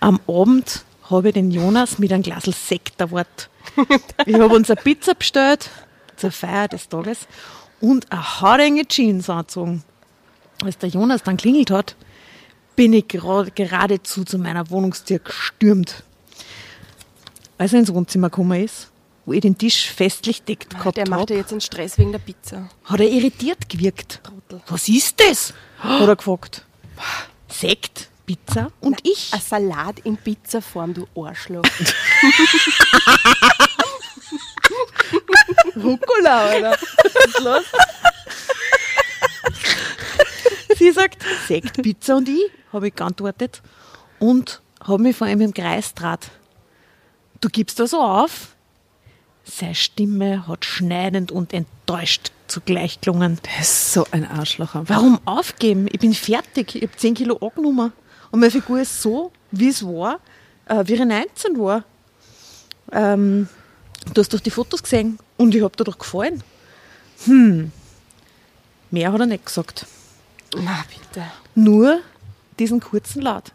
[0.00, 3.48] Am Abend habe ich den Jonas mit einem Glas Sekt erwartet.
[4.26, 5.70] Ich habe uns eine Pizza bestellt
[6.16, 7.26] zur Feier des Tages
[7.80, 9.82] und eine haarenge Jeans angezogen.
[10.64, 11.96] Als der Jonas dann klingelt hat,
[12.76, 16.02] bin ich geradezu zu meiner Wohnungstür gestürmt.
[17.58, 18.90] Als er ins Wohnzimmer gekommen ist,
[19.24, 21.98] wo ich den Tisch festlich deckt Ah, gehabt Der macht hab, ja jetzt einen Stress
[21.98, 22.68] wegen der Pizza.
[22.84, 24.20] hat er irritiert gewirkt.
[24.22, 24.62] Trottel.
[24.68, 25.52] Was ist das?
[25.78, 26.64] Hat er gefragt.
[27.48, 29.32] Sekt, Pizza und ich.
[29.32, 31.62] Ein Salat in Pizzaform, du Arschloch.
[35.76, 36.70] Rucola, oder?
[36.70, 37.64] Was ist los?
[40.76, 43.62] Sie sagt Sekt, Pizza und ich, habe ich geantwortet.
[44.18, 46.30] Und habe mich vor ihm im Kreis draht.
[47.40, 48.54] Du gibst da so auf?
[49.44, 53.38] Seine Stimme hat schneidend und enttäuscht zugleich gelungen.
[53.44, 54.74] Der ist so ein Arschloch.
[54.74, 54.96] einfach.
[54.96, 55.86] Warum aufgeben?
[55.92, 56.74] Ich bin fertig.
[56.74, 57.92] Ich habe 10 Kilo angenommen.
[58.30, 60.20] Und meine Figur ist so, wie es war,
[60.66, 61.84] äh, wie ich 19 war.
[62.92, 63.48] Ähm,
[64.14, 66.42] du hast doch die Fotos gesehen und ich habe dir doch gefallen.
[67.24, 67.70] Hm.
[68.90, 69.86] Mehr hat er nicht gesagt.
[70.54, 71.26] Na, bitte.
[71.54, 72.00] Nur
[72.58, 73.52] diesen kurzen Laut.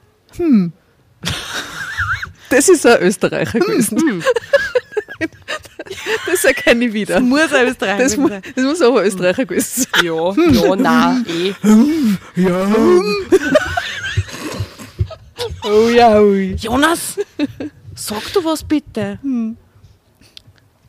[2.50, 3.98] Das ist ein Österreicher gewesen.
[6.26, 7.20] das erkenne ich wieder.
[7.20, 8.42] Muss ein Österreicher Das, mu sein.
[8.56, 10.06] das muss aber ein Österreicher gewesen sein.
[10.06, 11.54] Ja, ja, na, eh.
[15.64, 16.56] Oh ja, ui.
[16.60, 17.18] Jonas,
[17.96, 19.20] sag du was bitte.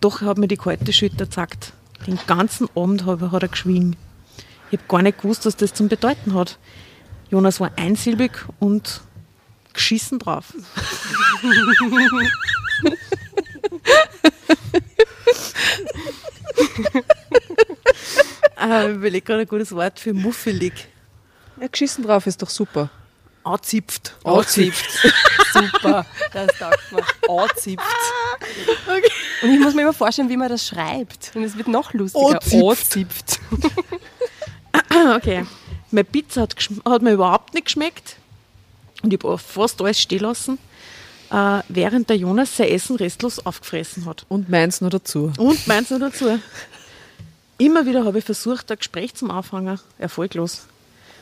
[0.03, 1.73] Doch hat mir die kalte Schütter gesagt.
[2.09, 3.97] Den ganzen Abend hab, hat er geschwiegen.
[4.73, 6.59] Ich habe gar nicht gewusst, was das zum Bedeuten hat.
[7.31, 9.01] Jonas war einsilbig und
[9.73, 10.55] geschissen drauf.
[18.59, 20.89] äh, ich überlege gerade ein gutes Wort für muffelig.
[21.61, 22.91] Ja, geschissen drauf ist doch super.
[23.45, 24.17] Anzipft.
[24.25, 25.07] Anzipft.
[25.53, 27.43] Super, das taugt mir.
[27.43, 27.87] Anzipft.
[29.43, 31.33] Und ich muss mir immer vorstellen, wie man das schreibt.
[31.35, 32.35] Und es wird noch lustiger.
[32.35, 32.61] Anzipft.
[32.63, 33.41] Anzipft.
[35.17, 35.47] Okay.
[35.91, 38.17] Meine Pizza hat, hat mir überhaupt nicht geschmeckt.
[39.03, 40.59] Und ich habe fast alles stehen lassen,
[41.31, 44.25] äh, während der Jonas sein Essen restlos aufgefressen hat.
[44.29, 45.33] Und meins nur dazu.
[45.39, 46.39] Und meins noch dazu.
[47.59, 49.79] Immer wieder habe ich versucht, ein Gespräch zum Anfangen.
[49.99, 50.67] Erfolglos.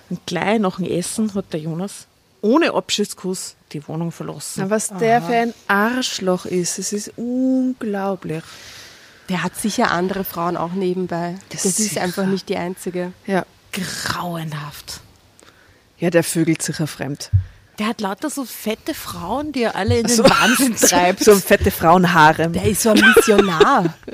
[0.08, 2.06] Und gleich nach dem Essen hat der Jonas
[2.42, 4.64] ohne Abschiedskuss die Wohnung verlassen.
[4.64, 8.42] Na, was der für ein Arschloch ist, es ist unglaublich.
[9.28, 11.36] Der hat sicher andere Frauen auch nebenbei.
[11.50, 12.00] Das, ist sicher.
[12.02, 13.12] einfach nicht die einzige.
[13.26, 13.44] Ja.
[13.72, 15.00] Grauenhaft.
[15.98, 17.30] Ja, der vögelt sicher fremd.
[17.78, 21.22] Der hat lauter so fette Frauen, die er alle in den So- Wahnsinn treibt.
[21.24, 22.48] So fette Frauenhaare.
[22.50, 23.94] Der ist so ein Missionar.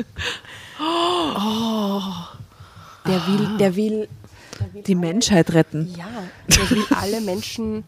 [3.07, 4.09] Der will, der will,
[4.87, 5.95] Die Menschheit retten.
[5.97, 6.07] ja,
[6.49, 7.85] der will alle Menschen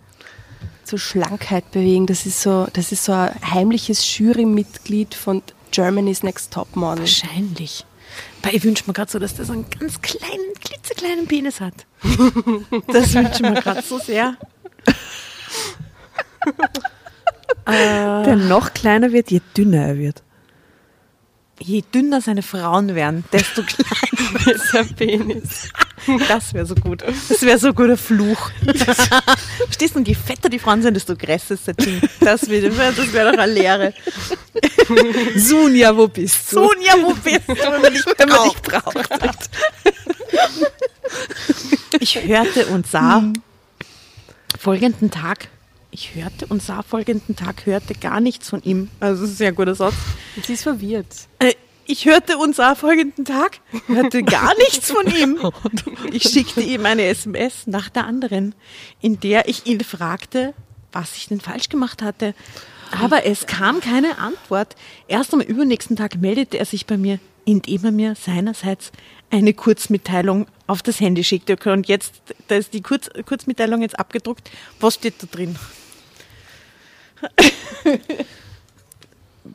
[0.89, 2.07] zur Schlankheit bewegen.
[2.07, 7.01] Das ist so, das ist so ein heimliches Jurymitglied von Germany's Next Top Model.
[7.01, 7.85] Wahrscheinlich.
[8.43, 11.87] Weil ich wünsche mir gerade so, dass der so einen ganz kleinen, klitzekleinen Penis hat.
[12.93, 14.37] Das wünsche ich mir gerade so sehr.
[17.67, 20.23] Der noch kleiner wird, je dünner er wird.
[21.61, 25.69] Je dünner seine Frauen werden, desto kleiner ist sein Penis.
[26.29, 27.03] Das wäre so gut.
[27.03, 28.51] Das wäre so ein guter Fluch.
[29.67, 29.99] Verstehst du?
[29.99, 32.01] Und je fetter die Frauen sind, desto größer ist das Ding.
[32.21, 33.95] Das wäre das wär doch eine Lehre.
[35.37, 36.57] Sunja, wo bist du?
[36.57, 39.09] Sonja, wo bist du, wenn man dich Wenn man dich braucht?
[39.09, 39.51] braucht.
[42.01, 43.23] Ich hörte und sah
[44.59, 45.49] folgenden Tag,
[45.91, 48.91] ich hörte und sah folgenden Tag, hörte gar nichts von ihm.
[49.01, 49.95] Also das ist ein sehr guter Satz.
[50.47, 51.07] Sie ist verwirrt.
[51.39, 51.55] Äh,
[51.89, 55.39] ich hörte und sah folgenden Tag, hörte gar nichts von ihm.
[56.13, 58.55] Ich schickte ihm eine SMS nach der anderen,
[59.01, 60.55] in der ich ihn fragte,
[60.93, 62.35] was ich denn falsch gemacht hatte.
[63.03, 64.77] Aber es kam keine Antwort.
[65.09, 68.93] Erst am übernächsten Tag meldete er sich bei mir, indem er mir seinerseits
[69.31, 71.57] eine Kurzmitteilung auf das Handy schickte.
[71.71, 72.15] Und jetzt,
[72.49, 74.51] da ist die Kurz, Kurzmitteilung jetzt abgedruckt.
[74.81, 75.57] Was steht da drin?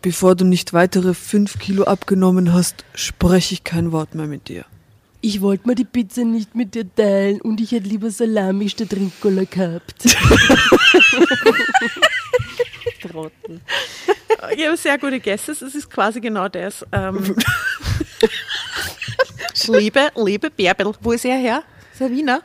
[0.03, 4.65] Bevor du nicht weitere fünf Kilo abgenommen hast, spreche ich kein Wort mehr mit dir.
[5.21, 8.93] Ich wollte mir die Pizza nicht mit dir teilen und ich hätte lieber Salami statt
[8.93, 10.03] Rincola gehabt.
[13.01, 13.61] Trottel.
[14.57, 15.61] Ich habe sehr gute Guesses.
[15.61, 16.85] Es ist quasi genau das.
[16.91, 17.35] Ähm,
[19.67, 20.91] liebe, liebe Bärbel.
[20.99, 21.63] Wo ist er her?
[21.93, 22.41] Ist er Wiener?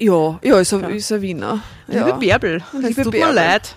[0.00, 1.62] Ja, ja, ist ein Wiener.
[1.86, 2.16] Liebe Ja.
[2.16, 3.34] Bärbel, es Liebe tut mir Bärbel.
[3.34, 3.74] leid.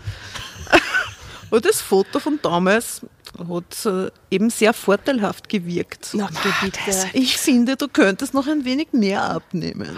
[1.52, 3.02] Und das Foto von damals
[3.48, 6.10] hat äh, eben sehr vorteilhaft gewirkt.
[6.14, 6.30] Na,
[6.62, 6.80] bitte.
[7.14, 9.96] Ich finde, du könntest noch ein wenig mehr abnehmen.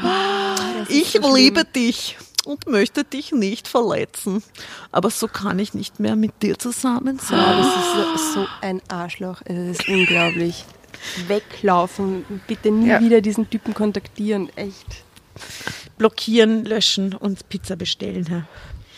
[0.89, 4.43] ich liebe dich und möchte dich nicht verletzen.
[4.91, 7.57] Aber so kann ich nicht mehr mit dir zusammen Oh, sein.
[7.57, 7.67] das
[8.17, 9.41] ist so, so ein Arschloch.
[9.45, 10.65] Es ist unglaublich.
[11.27, 12.25] Weglaufen.
[12.47, 12.99] Bitte nie Ja.
[12.99, 14.49] wieder diesen Typen kontaktieren.
[14.55, 15.03] Echt.
[15.97, 18.25] Blockieren, löschen und Pizza bestellen.
[18.27, 18.47] Herr.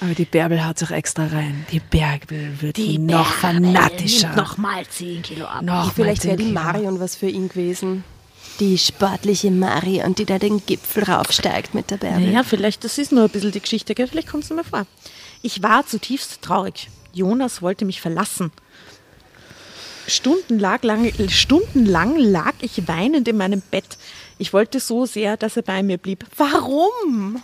[0.02, 1.66] Aber die Bärbel hat sich extra rein.
[1.72, 4.36] Die Bärbel wird noch fanatischer.
[4.36, 5.62] Nochmal 10 Kilo ab.
[5.62, 6.64] noch Vielleicht mal wäre die 10 Kilo.
[6.64, 8.04] Marion was für ihn gewesen.
[8.60, 12.28] Die sportliche Marion, die da den Gipfel raufsteigt mit der Bärbel.
[12.28, 14.08] Naja, vielleicht, das ist nur ein bisschen die Geschichte, gell?
[14.08, 14.86] vielleicht kommt es mir vor.
[15.42, 16.90] Ich war zutiefst traurig.
[17.14, 18.52] Jonas wollte mich verlassen.
[20.08, 23.98] Stundenlang, lang, stundenlang lag ich weinend in meinem Bett.
[24.38, 26.26] Ich wollte so sehr, dass er bei mir blieb.
[26.38, 27.42] Warum?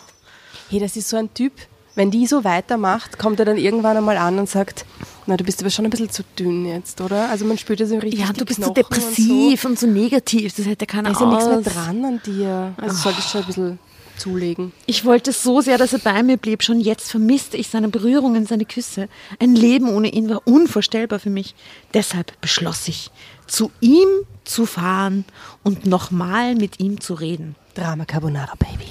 [0.69, 1.53] Hey, das ist so ein Typ,
[1.95, 4.85] wenn die so weitermacht, kommt er dann irgendwann einmal an und sagt,
[5.25, 7.29] na, du bist aber schon ein bisschen zu dünn jetzt, oder?
[7.29, 10.53] Also man spürt ja so richtig Ja, du bist so Knochen depressiv und so, negativ.
[10.55, 11.25] Das hätte Und keiner so.
[11.29, 11.75] Da ist ja nichts aus.
[11.75, 12.73] mehr dran an dir.
[12.77, 13.79] Also solltest du schon ein bisschen
[14.17, 14.71] zulegen.
[14.85, 16.63] Ich wollte so sehr, dass er bei mir blieb.
[16.63, 19.07] Schon jetzt vermisste ich seine Berührungen, seine Küsse.
[19.39, 21.55] Ein Leben ohne ihn war unvorstellbar für mich.
[21.93, 23.11] Deshalb beschloss ich,
[23.47, 24.07] zu ihm
[24.43, 25.25] zu fahren
[25.63, 27.55] und nochmal mit ihm zu reden.
[27.73, 28.89] Drama Carbonara, Baby.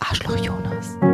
[0.00, 1.13] Arschloch Jonas.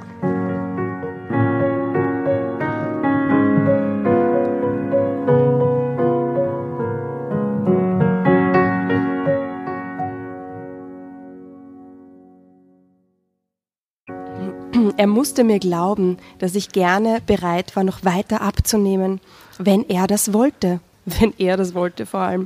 [15.01, 19.19] Er musste mir glauben, dass ich gerne bereit war, noch weiter abzunehmen,
[19.57, 20.79] wenn er das wollte.
[21.05, 22.45] Wenn er das wollte vor allem.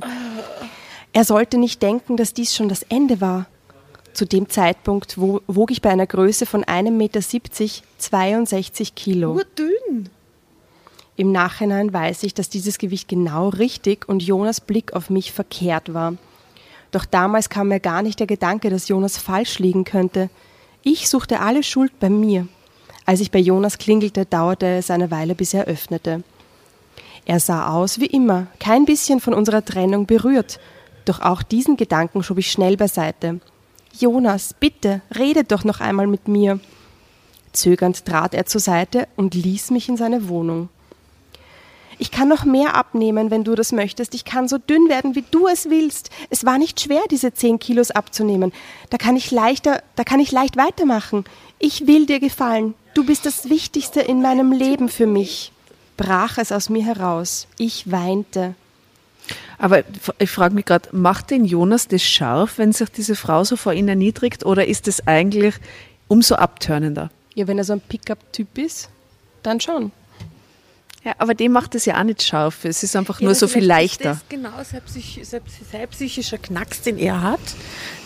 [1.12, 3.44] Er sollte nicht denken, dass dies schon das Ende war.
[4.14, 7.20] Zu dem Zeitpunkt wo, wog ich bei einer Größe von 1,70 Meter
[7.98, 9.38] 62 Kilo.
[9.58, 10.08] dünn.
[11.16, 15.92] Im Nachhinein weiß ich, dass dieses Gewicht genau richtig und Jonas Blick auf mich verkehrt
[15.92, 16.14] war.
[16.90, 20.30] Doch damals kam mir gar nicht der Gedanke, dass Jonas falsch liegen könnte.
[20.88, 22.46] Ich suchte alle Schuld bei mir.
[23.06, 26.22] Als ich bei Jonas klingelte, dauerte es eine Weile, bis er öffnete.
[27.24, 30.60] Er sah aus wie immer, kein bisschen von unserer Trennung berührt.
[31.04, 33.40] Doch auch diesen Gedanken schob ich schnell beiseite.
[33.98, 36.60] Jonas, bitte, rede doch noch einmal mit mir.
[37.50, 40.68] Zögernd trat er zur Seite und ließ mich in seine Wohnung.
[41.98, 44.14] Ich kann noch mehr abnehmen, wenn du das möchtest.
[44.14, 46.10] Ich kann so dünn werden, wie du es willst.
[46.28, 48.52] Es war nicht schwer, diese zehn Kilos abzunehmen.
[48.90, 51.24] Da kann ich leichter, da kann ich leicht weitermachen.
[51.58, 52.74] Ich will dir gefallen.
[52.94, 55.52] Du bist das Wichtigste in meinem Leben für mich.
[55.96, 57.46] Brach es aus mir heraus.
[57.56, 58.54] Ich weinte.
[59.58, 59.82] Aber
[60.18, 63.72] ich frage mich gerade, macht den Jonas das scharf, wenn sich diese Frau so vor
[63.72, 65.54] ihn erniedrigt, oder ist es eigentlich
[66.08, 67.10] umso abtörnender?
[67.34, 68.90] Ja, wenn er so ein Pickup-Typ ist,
[69.42, 69.92] dann schon.
[71.06, 72.64] Ja, aber dem macht es ja auch nicht scharf.
[72.64, 74.10] Es ist einfach nur so viel leichter.
[74.14, 77.38] Das genau sein, psych sein, psychischer Knacks, den er hat,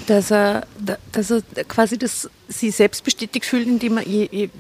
[0.07, 4.51] dass er, da- dass er quasi das sie selbst bestätigt fühlt, indem er je, je,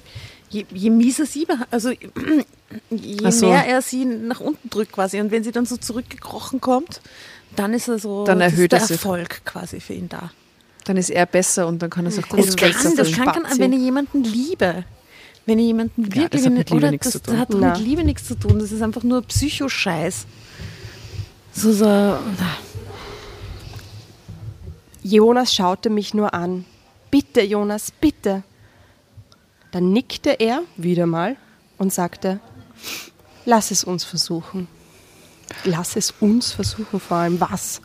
[0.49, 1.91] je, je mieser sie, also
[2.91, 3.47] je so.
[3.51, 7.03] mehr er sie nach unten drückt quasi und wenn sie dann so zurückgekrochen kommt,
[7.57, 8.97] dann ist er so Dann das erhöht der er sich.
[8.97, 10.30] Erfolg quasi für ihn da.
[10.86, 13.12] Dann ist er besser und dann kann er sich Das gut Das ist kann, das
[13.12, 14.84] kann, kann wenn ich jemanden liebe.
[15.47, 17.32] Wenn ich jemanden Ja, wirklich das hat mit Liebe oder nichts das, zu tun.
[17.34, 17.70] das hat Na.
[17.70, 18.59] mit Liebe nichts zu tun.
[18.59, 20.26] Das ist einfach nur Psychoscheiß.
[21.53, 22.18] So so.
[25.03, 26.64] Jonas schaute mich nur an.
[27.11, 28.43] Bitte, Jonas, bitte.
[29.72, 31.36] Dann nickte er wieder mal
[31.78, 32.41] und sagte,
[33.45, 34.68] lass es uns versuchen.
[35.64, 37.80] lass es uns versuchen, vor allem was.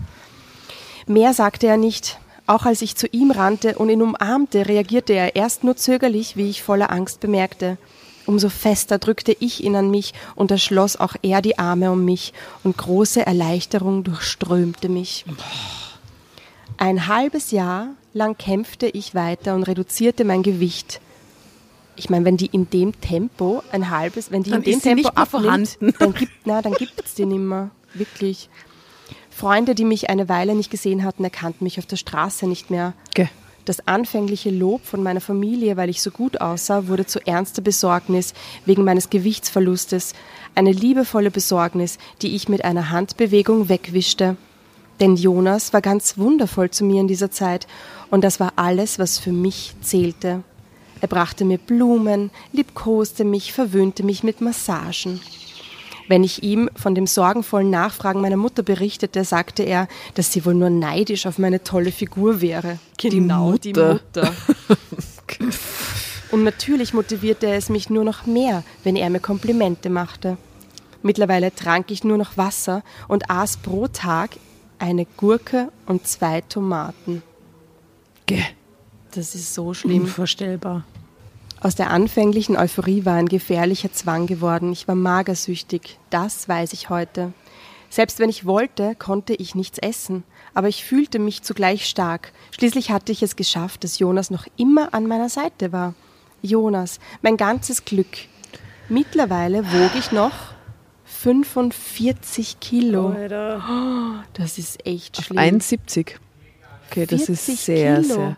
[1.08, 2.20] Mehr sagte er nicht.
[2.48, 6.50] Auch als ich zu ihm rannte und ihn umarmte, reagierte er erst nur zögerlich, wie
[6.50, 7.78] ich voller Angst bemerkte.
[8.28, 12.06] Umso fester drückte ich ihn an mich und da schloss auch er die Arme um
[12.06, 12.34] mich
[12.64, 15.26] und große Erleichterung durchströmte mich.
[16.78, 21.02] Ein halbes Jahr lang kämpfte ich weiter und reduzierte mein Gewicht.
[21.96, 25.10] Ich meine, wenn die in dem Tempo ein halbes, wenn die Dann in dem Tempo
[25.10, 25.94] abnimmt, vorhanden.
[26.00, 27.70] dann gibt, na, dann gibt's die nimmer.
[27.94, 28.50] Wirklich.
[29.36, 32.94] Freunde, die mich eine Weile nicht gesehen hatten, erkannten mich auf der Straße nicht mehr.
[33.14, 33.30] Gell.
[33.66, 38.34] Das anfängliche Lob von meiner Familie, weil ich so gut aussah, wurde zu ernster Besorgnis
[38.66, 40.14] wegen meines Gewichtsverlustes.
[40.54, 44.38] Eine liebevolle Besorgnis, die ich mit einer Handbewegung wegwischte.
[45.02, 47.68] Denn Jonas war ganz wundervoll zu mir in dieser Zeit
[48.10, 50.44] und das war alles, was für mich zählte.
[51.02, 55.20] Er brachte mir Blumen, liebkoste mich, verwöhnte mich mit Massagen.
[56.08, 60.54] Wenn ich ihm von dem sorgenvollen Nachfragen meiner Mutter berichtete, sagte er, dass sie wohl
[60.54, 62.78] nur neidisch auf meine tolle Figur wäre.
[62.98, 63.94] Genau, die Mutter.
[63.94, 64.32] Mutter.
[66.32, 70.38] Und natürlich motivierte es mich nur noch mehr, wenn er mir Komplimente machte.
[71.02, 74.32] Mittlerweile trank ich nur noch Wasser und aß pro Tag
[74.80, 77.24] eine Gurke und zwei Tomaten.
[78.26, 78.44] Gell.
[79.12, 80.02] Das ist so schlimm.
[80.02, 80.84] Unvorstellbar.
[81.62, 84.72] Aus der anfänglichen Euphorie war ein gefährlicher Zwang geworden.
[84.72, 85.98] Ich war magersüchtig.
[86.10, 87.34] Das weiß ich heute.
[87.90, 90.24] Selbst wenn ich wollte, konnte ich nichts essen.
[90.54, 92.34] Aber ich fühlte mich zugleich stark.
[92.52, 95.94] Schließlich hatte ich es geschafft, dass Jonas noch immer an meiner Seite war.
[96.42, 98.18] Jonas, mein ganzes Glück.
[98.90, 100.34] Mittlerweile wog ich noch
[101.06, 103.16] 45 Kilo.
[104.34, 105.40] Das ist echt schlimm.
[105.40, 106.20] 71.
[106.90, 108.14] Okay, das 40 ist sehr, Kilo.
[108.14, 108.38] sehr.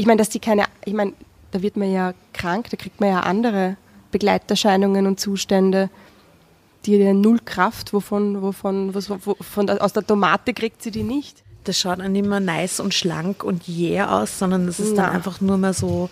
[0.00, 1.12] Ich meine, dass die keine, ich meine,
[1.50, 3.76] da wird man ja krank, da kriegt man ja andere
[4.10, 5.90] Begleiterscheinungen und Zustände,
[6.86, 11.02] die ja null Kraft, wovon, wovon, was, wo, von aus der Tomate kriegt sie die
[11.02, 11.42] nicht.
[11.64, 15.10] Das schaut dann nicht mehr nice und schlank und jäh aus, sondern das ist dann
[15.10, 15.10] Na.
[15.10, 16.08] einfach nur mehr so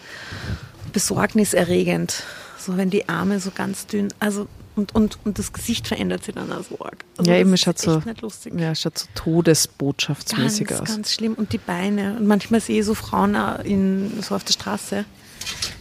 [0.93, 2.25] besorgniserregend.
[2.59, 4.49] So wenn die Arme so ganz dünn, also
[4.79, 7.05] und, und, und das Gesicht verändert sich dann als arg.
[7.19, 8.55] Also Ja, eben, ist schaut so, nicht lustig.
[8.59, 10.89] ja, schaut so todesbotschaftsmäßig ganz, aus.
[10.89, 11.35] ganz schlimm.
[11.35, 12.17] Und die Beine.
[12.17, 15.05] Und manchmal sehe ich so Frauen auch in, so auf der Straße,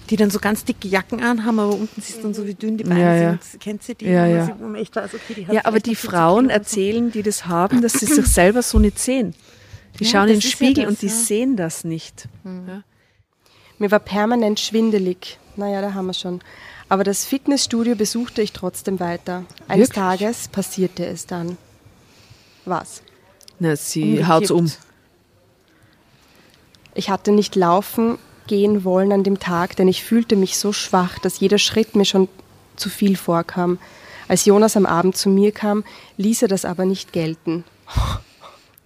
[0.09, 2.77] die dann so ganz dicke Jacken anhaben, aber unten siehst du dann so, wie dünn
[2.77, 3.39] die Beine Ja, ja.
[3.41, 3.61] sind.
[3.61, 4.05] Kennt sie die?
[4.05, 4.45] Ja, ja.
[4.45, 6.51] sieht, weiß, okay, die Ja, aber die noch 40 Frauen so.
[6.51, 9.35] erzählen, die das haben, dass sie sich selber so nicht sehen.
[9.99, 11.13] Die Ja, schauen in den Spiegel das, und die ja.
[11.13, 12.27] sehen das nicht.
[12.45, 12.83] Ja.
[13.79, 15.37] Mir war permanent schwindelig.
[15.55, 16.41] Naja, da haben wir schon.
[16.89, 19.43] Aber das Fitnessstudio besuchte ich trotzdem weiter.
[19.67, 20.03] Eines Wirklich?
[20.03, 21.57] Tages passierte es dann.
[22.65, 23.01] Was?
[23.59, 24.71] Na, sie haut's um.
[26.93, 28.17] Ich hatte nicht laufen
[28.47, 32.05] gehen wollen an dem Tag, denn ich fühlte mich so schwach, dass jeder Schritt mir
[32.05, 32.29] schon
[32.77, 33.77] zu viel vorkam.
[34.27, 35.83] Als Jonas am Abend zu mir kam,
[36.17, 37.63] ließ er das aber nicht gelten.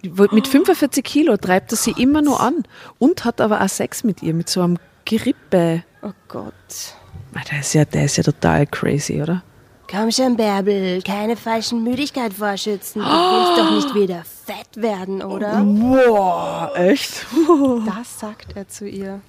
[0.02, 2.64] Mit 45 Kilo treibt er sie immer nur an
[2.98, 5.84] und hat aber auch Sex mit ihr, mit so einem Gerippe.
[6.02, 6.96] Oh Gott.
[7.34, 9.42] Ah, Der ist ja, der ist ja total crazy, oder?
[9.90, 13.02] Komm schon, Bärbel, keine falschen Müdigkeit vorschützen.
[13.02, 15.62] Du willst doch nicht wieder fett werden, oder?
[15.66, 17.26] Wow, echt?
[17.86, 19.20] Das sagt er zu ihr.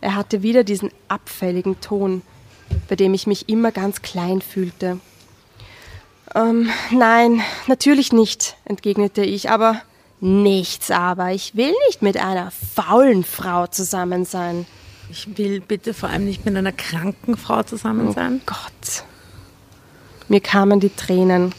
[0.00, 2.22] Er hatte wieder diesen abfälligen Ton,
[2.88, 5.00] bei dem ich mich immer ganz klein fühlte.
[6.34, 9.80] Ähm, nein, natürlich nicht, entgegnete ich, aber
[10.20, 11.32] nichts aber.
[11.32, 14.66] Ich will nicht mit einer faulen Frau zusammen sein.
[15.18, 18.42] Ich will bitte vor allem nicht mit einer kranken Frau zusammen sein.
[18.44, 19.04] Gott.
[20.28, 21.54] Mir kamen die Tränen.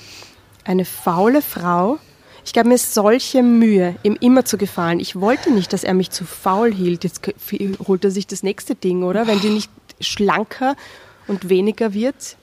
[0.63, 1.97] Eine faule Frau?
[2.45, 4.99] Ich gab mir solche Mühe, ihm immer zu gefallen.
[4.99, 7.03] Ich wollte nicht, dass er mich zu faul hielt.
[7.03, 7.21] Jetzt
[7.87, 9.25] holt er sich das nächste Ding, oder?
[9.25, 10.75] Wenn die nicht schlanker
[11.27, 12.37] und weniger wird,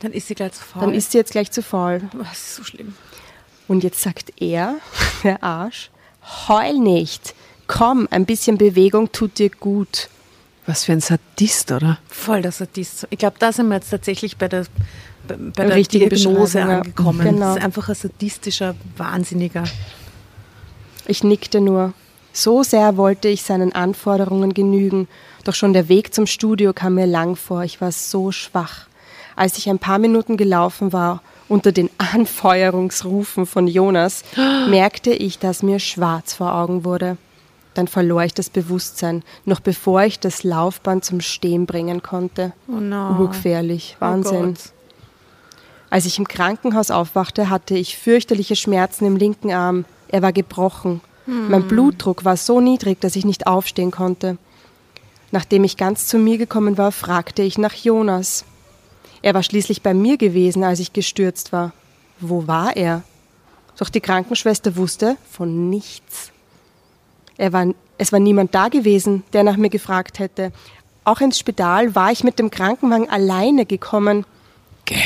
[0.00, 0.80] Dann ist sie gleich zu faul.
[0.82, 2.02] dann ist sie jetzt gleich zu faul.
[2.18, 2.94] das ist so schlimm.
[3.68, 4.74] Und jetzt sagt er,
[5.22, 5.90] der Arsch,
[6.48, 7.34] heul nicht.
[7.68, 10.08] Komm, ein bisschen Bewegung tut dir gut.
[10.66, 11.98] Was für ein Sadist, oder?
[12.08, 13.06] Voll der Sadist.
[13.10, 14.66] Ich glaube, da sind wir jetzt tatsächlich bei der,
[15.28, 16.78] bei, bei der Richtige Diagnose Beschreibung, ja.
[16.78, 17.20] angekommen.
[17.20, 17.46] Genau.
[17.46, 19.64] Das ist einfach ein sadistischer Wahnsinniger.
[21.06, 21.92] Ich nickte nur.
[22.32, 25.08] So sehr wollte ich seinen Anforderungen genügen,
[25.44, 27.62] doch schon der Weg zum Studio kam mir lang vor.
[27.62, 28.88] Ich war so schwach.
[29.36, 34.24] Als ich ein paar Minuten gelaufen war, unter den Anfeuerungsrufen von Jonas,
[34.68, 37.16] merkte ich, dass mir schwarz vor Augen wurde.
[37.76, 42.54] Dann verlor ich das Bewusstsein, noch bevor ich das Laufband zum Stehen bringen konnte.
[42.68, 43.18] Oh no.
[43.18, 44.54] Urgefährlich, Wahnsinn.
[44.56, 44.70] Oh.
[45.90, 49.84] Als ich im Krankenhaus aufwachte, hatte ich fürchterliche Schmerzen im linken Arm.
[50.08, 51.02] Er war gebrochen.
[51.26, 54.38] Mein Blutdruck war so niedrig, dass ich nicht aufstehen konnte.
[55.30, 58.46] Nachdem ich ganz zu mir gekommen war, fragte ich nach Jonas.
[59.20, 61.72] Er war schließlich bei mir gewesen, als ich gestürzt war.
[62.20, 63.02] Wo war er?
[63.76, 66.32] Doch die Krankenschwester wusste von nichts.
[67.38, 67.66] Er war,
[67.98, 70.52] es war niemand da gewesen, der nach mir gefragt hätte.
[71.04, 74.24] Auch ins Spital war ich mit dem Krankenwagen alleine gekommen.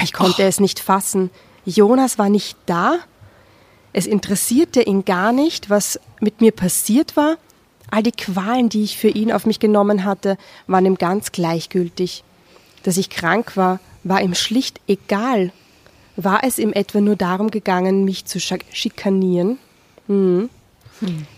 [0.03, 1.31] Ich konnte es nicht fassen.
[1.65, 2.99] Jonas war nicht da.
[3.93, 7.37] Es interessierte ihn gar nicht, was mit mir passiert war.
[7.91, 12.23] All die Qualen, die ich für ihn auf mich genommen hatte, waren ihm ganz gleichgültig.
[12.83, 15.53] Dass ich krank war, war ihm schlicht egal.
[16.17, 19.59] War es ihm etwa nur darum gegangen, mich zu schikanieren?
[20.07, 20.49] Hm.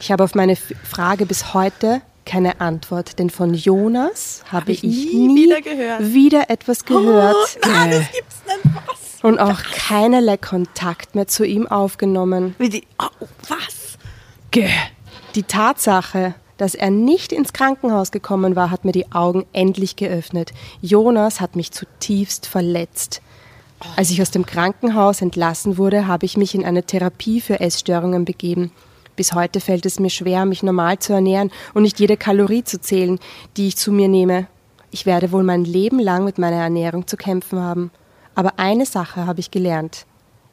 [0.00, 4.84] Ich habe auf meine Frage bis heute keine Antwort, denn von Jonas habe Hab ich
[4.84, 6.12] ich, nie wieder gehört.
[6.14, 8.74] wieder etwas gehört Oh, nein, das gibt's nicht.
[8.86, 9.24] Was?
[9.24, 12.54] und auch keinerlei Kontakt mehr zu ihm aufgenommen.
[12.58, 13.98] Wie die, oh, was?
[15.34, 20.52] Die Tatsache, dass er nicht ins Krankenhaus gekommen war, hat mir die Augen endlich geöffnet.
[20.80, 23.22] Jonas hat mich zutiefst verletzt.
[23.96, 28.24] Als ich aus dem Krankenhaus entlassen wurde, habe ich mich in eine Therapie für Essstörungen
[28.24, 28.70] begeben.
[29.16, 32.80] Bis heute fällt es mir schwer, mich normal zu ernähren und nicht jede Kalorie zu
[32.80, 33.18] zählen,
[33.56, 34.46] die ich zu mir nehme.
[34.90, 37.90] Ich werde wohl mein Leben lang mit meiner Ernährung zu kämpfen haben.
[38.34, 40.06] Aber eine Sache habe ich gelernt.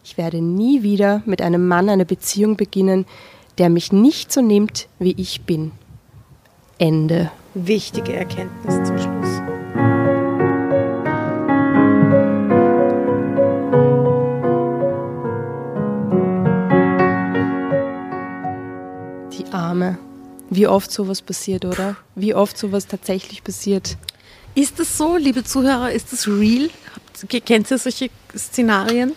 [0.03, 3.05] Ich werde nie wieder mit einem Mann eine Beziehung beginnen,
[3.57, 5.71] der mich nicht so nimmt, wie ich bin.
[6.77, 7.31] Ende.
[7.53, 9.58] Wichtige Erkenntnis zum Schluss.
[19.53, 19.97] Arme.
[20.49, 21.95] Wie oft sowas passiert, oder?
[22.15, 23.97] Wie oft sowas tatsächlich passiert.
[24.55, 26.69] Ist das so, liebe Zuhörer, ist das real?
[26.95, 29.13] Habt- Kennt ihr solche Szenarien?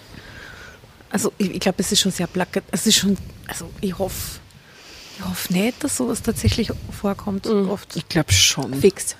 [1.10, 2.64] Also ich, ich glaube, es ist schon sehr plakat.
[2.70, 3.16] Es ist schon,
[3.46, 4.40] also ich hoffe,
[5.18, 7.96] ich hoffe nicht, dass sowas tatsächlich vorkommt oft.
[7.96, 8.74] Ich glaube schon.
[8.74, 9.16] Fix.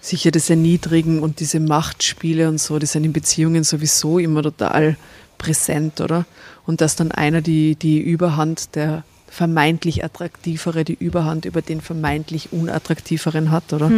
[0.00, 4.96] Sicher das Erniedrigen und diese Machtspiele und so, die sind in Beziehungen sowieso immer total
[5.38, 6.26] präsent, oder?
[6.66, 9.02] Und dass dann einer die, die Überhand, der
[9.34, 13.90] vermeintlich attraktivere, die Überhand über den vermeintlich unattraktiveren hat, oder?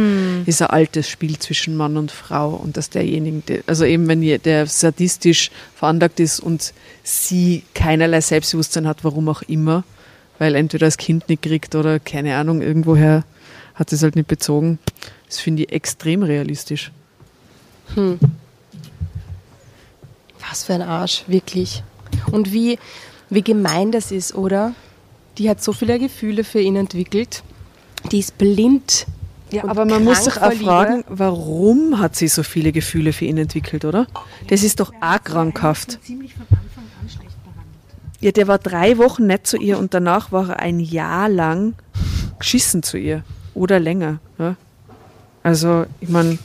[0.47, 4.21] Ist ein altes Spiel zwischen Mann und Frau und dass derjenige, der- also eben wenn
[4.21, 6.73] der sadistisch veranlagt ist und
[7.03, 9.83] sie keinerlei Selbstbewusstsein hat, warum auch immer,
[10.39, 13.23] weil entweder das Kind nicht kriegt oder keine Ahnung, irgendwoher
[13.75, 14.79] hat es halt nicht bezogen.
[15.27, 16.91] Das finde ich extrem realistisch.
[20.49, 21.83] Was für ein Arsch, wirklich.
[22.31, 22.79] Und wie,
[23.29, 24.73] wie gemein das ist, oder?
[25.37, 27.43] Die hat so viele Gefühle für ihn entwickelt.
[28.11, 29.05] Die ist blind.
[29.51, 33.25] Ja, und aber man muss sich auch fragen, warum hat sie so viele Gefühle für
[33.25, 34.07] ihn entwickelt, oder?
[34.47, 35.99] Das ist doch auch krankhaft.
[36.03, 38.19] Ziemlich von Anfang an schlecht behandelt.
[38.19, 41.75] Ja, der war drei Wochen nett zu ihr und danach war er ein Jahr lang
[42.39, 43.23] geschissen zu ihr.
[43.53, 44.19] Oder länger.
[44.37, 44.55] Ja?
[45.43, 46.37] Also, ich meine,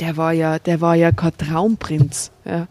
[0.00, 2.32] der war ja, der war ja kein Traumprinz.
[2.44, 2.66] Ja?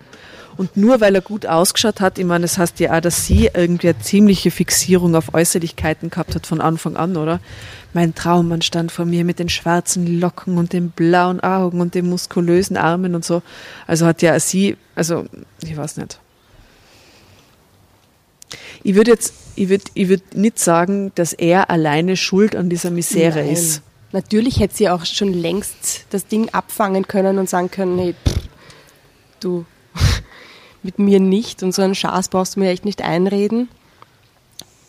[0.60, 3.50] Und nur weil er gut ausgeschaut hat, ich meine, das heißt ja auch, dass sie
[3.54, 7.40] irgendwie eine ziemliche Fixierung auf Äußerlichkeiten gehabt hat von Anfang an, oder?
[7.94, 12.10] Mein Traummann stand vor mir mit den schwarzen Locken und den blauen Augen und den
[12.10, 13.42] muskulösen Armen und so.
[13.88, 15.28] Also hat ja sie, also
[15.64, 16.20] ich weiß nicht.
[18.84, 22.92] Ich würde jetzt, ich würde, ich würde nicht sagen, dass er alleine schuld an dieser
[22.92, 23.54] Misere Nein.
[23.54, 23.82] ist.
[24.12, 28.50] Natürlich hätte sie auch schon längst das Ding abfangen können und sagen können, hey, pff,
[29.40, 29.66] du,
[30.84, 33.70] mit mir nicht und so einen Schaß brauchst du mir echt nicht einreden.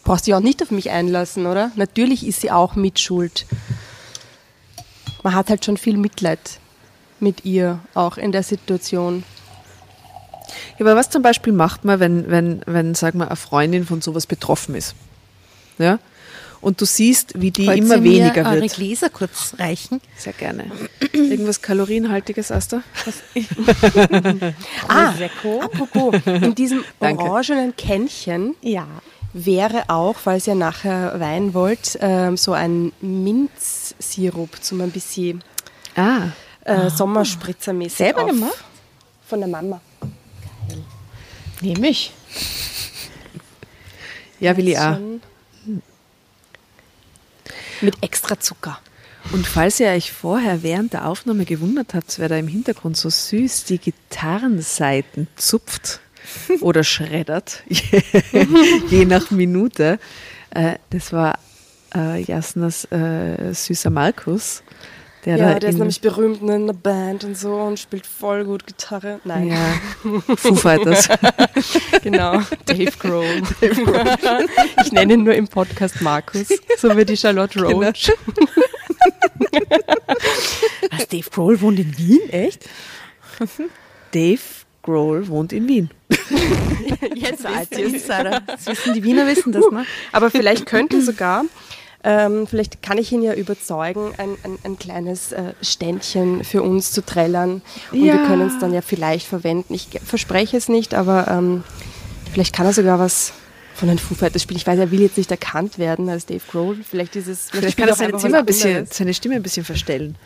[0.05, 1.73] Brauchst dich auch nicht auf mich einlassen, oder?
[1.77, 3.47] Natürlich ist sie auch mitschuld.
[5.23, 6.59] Man hat halt schon viel Mitleid
[7.21, 9.25] mit ihr, auch in der Situation.
[10.79, 14.01] Ja, aber was zum Beispiel macht man, wenn, wenn, wenn, sag mal, eine Freundin von
[14.01, 14.95] sowas betroffen ist?
[15.79, 15.99] Ja?
[16.61, 18.75] Und du siehst, wie die Wollt immer ihr mir weniger eure wird.
[18.75, 20.01] Gläser kurz reichen?
[20.19, 20.71] Sehr gerne.
[21.13, 22.83] Irgendwas Kalorienhaltiges, Asta?
[24.89, 25.15] Ah,
[25.63, 27.23] apropos, in diesem Danke.
[27.25, 28.87] orangenen Kännchen Ja.
[29.33, 35.43] wäre auch, falls ihr nachher Wein wollt, ähm, so ein Minzsirup zum ein bisschen
[35.97, 36.29] Ah.
[36.65, 37.97] äh, Sommerspritzermäßig.
[37.99, 38.65] Selber auf- gemacht?
[39.27, 39.81] Von der Mama.
[41.61, 42.13] Nehme ich.
[44.41, 44.99] Ja, will ich auch.
[47.81, 48.79] Mit extra Zucker.
[49.33, 53.11] Und falls ihr euch vorher während der Aufnahme gewundert habt, wer da im Hintergrund so
[53.11, 56.01] süß die Gitarrenseiten zupft
[56.61, 57.63] oder schreddert,
[58.91, 59.99] je nach Minute,
[60.51, 61.39] äh, das war
[61.95, 64.63] äh, Jasnas äh, süßer Markus.
[65.25, 68.67] Der Ja, der ist nämlich berühmt in einer Band und so und spielt voll gut
[68.67, 69.21] Gitarre.
[69.25, 69.75] Nein, ja,
[70.37, 71.09] Foo Fighters.
[72.03, 72.41] genau.
[72.65, 73.43] Dave Grohl.
[74.83, 76.49] ich nenne ihn nur im Podcast Markus,
[76.79, 78.13] so wie die Charlotte Roach.
[80.91, 82.31] Was, Dave Grohl wohnt in Wien?
[82.31, 82.69] Echt?
[84.13, 84.41] Dave
[84.83, 85.91] Grohl wohnt in Wien.
[87.15, 88.41] Jetzt Insider.
[88.47, 89.85] Das wissen die Wiener wissen das, ne?
[90.13, 91.45] Aber vielleicht könnte sogar,
[92.03, 96.93] ähm, vielleicht kann ich ihn ja überzeugen, ein, ein, ein kleines äh, Ständchen für uns
[96.93, 97.63] zu trällern.
[97.93, 98.15] Und Ja.
[98.15, 99.75] wir können es dann ja vielleicht verwenden.
[99.75, 101.63] Ich verspreche es nicht, aber ähm,
[102.33, 103.33] vielleicht kann er sogar was
[103.75, 104.59] von den Foo Fighters spielen.
[104.59, 106.79] Ich weiß, er will jetzt nicht erkannt werden als Dave Grohl.
[106.89, 107.49] Vielleicht ist es.
[107.51, 110.17] Vielleicht spielt kann er seine, Stimme ein bisschen, seine Stimme ein bisschen verstellen.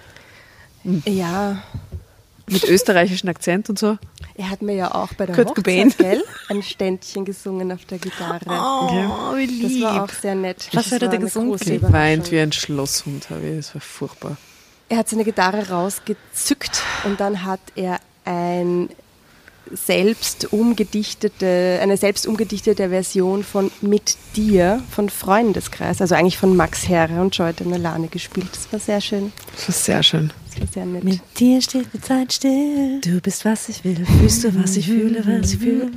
[1.06, 1.62] Ja,
[2.46, 3.96] Mit österreichischen Akzent und so.
[4.34, 5.94] er hat mir ja auch bei der Kurt Hochzeit Cobain.
[5.96, 8.40] gell, ein Ständchen gesungen auf der Gitarre.
[8.46, 9.82] Oh, wie das lieb.
[9.84, 10.68] war auch sehr nett.
[10.72, 11.58] Was Das hat er da gesungen?
[11.58, 12.30] Überraschung.
[12.30, 13.56] wie ein Schlosshund, habe ich.
[13.56, 14.36] Das war furchtbar.
[14.90, 18.90] Er hat seine Gitarre rausgezückt und dann hat er ein
[19.72, 26.86] selbst umgedichtete, eine selbst umgedichtete Version von Mit dir von Freundeskreis, also eigentlich von Max
[26.88, 28.48] Herre und Joy Denolane gespielt.
[28.52, 29.32] Das war sehr schön.
[29.56, 30.32] Das war sehr schön.
[30.54, 31.04] Das war sehr nett.
[31.04, 33.00] Mit dir steht die Zeit still.
[33.00, 34.04] Du bist, was ich will.
[34.20, 35.90] Fühlst du, was ich fühle, was ich fühle?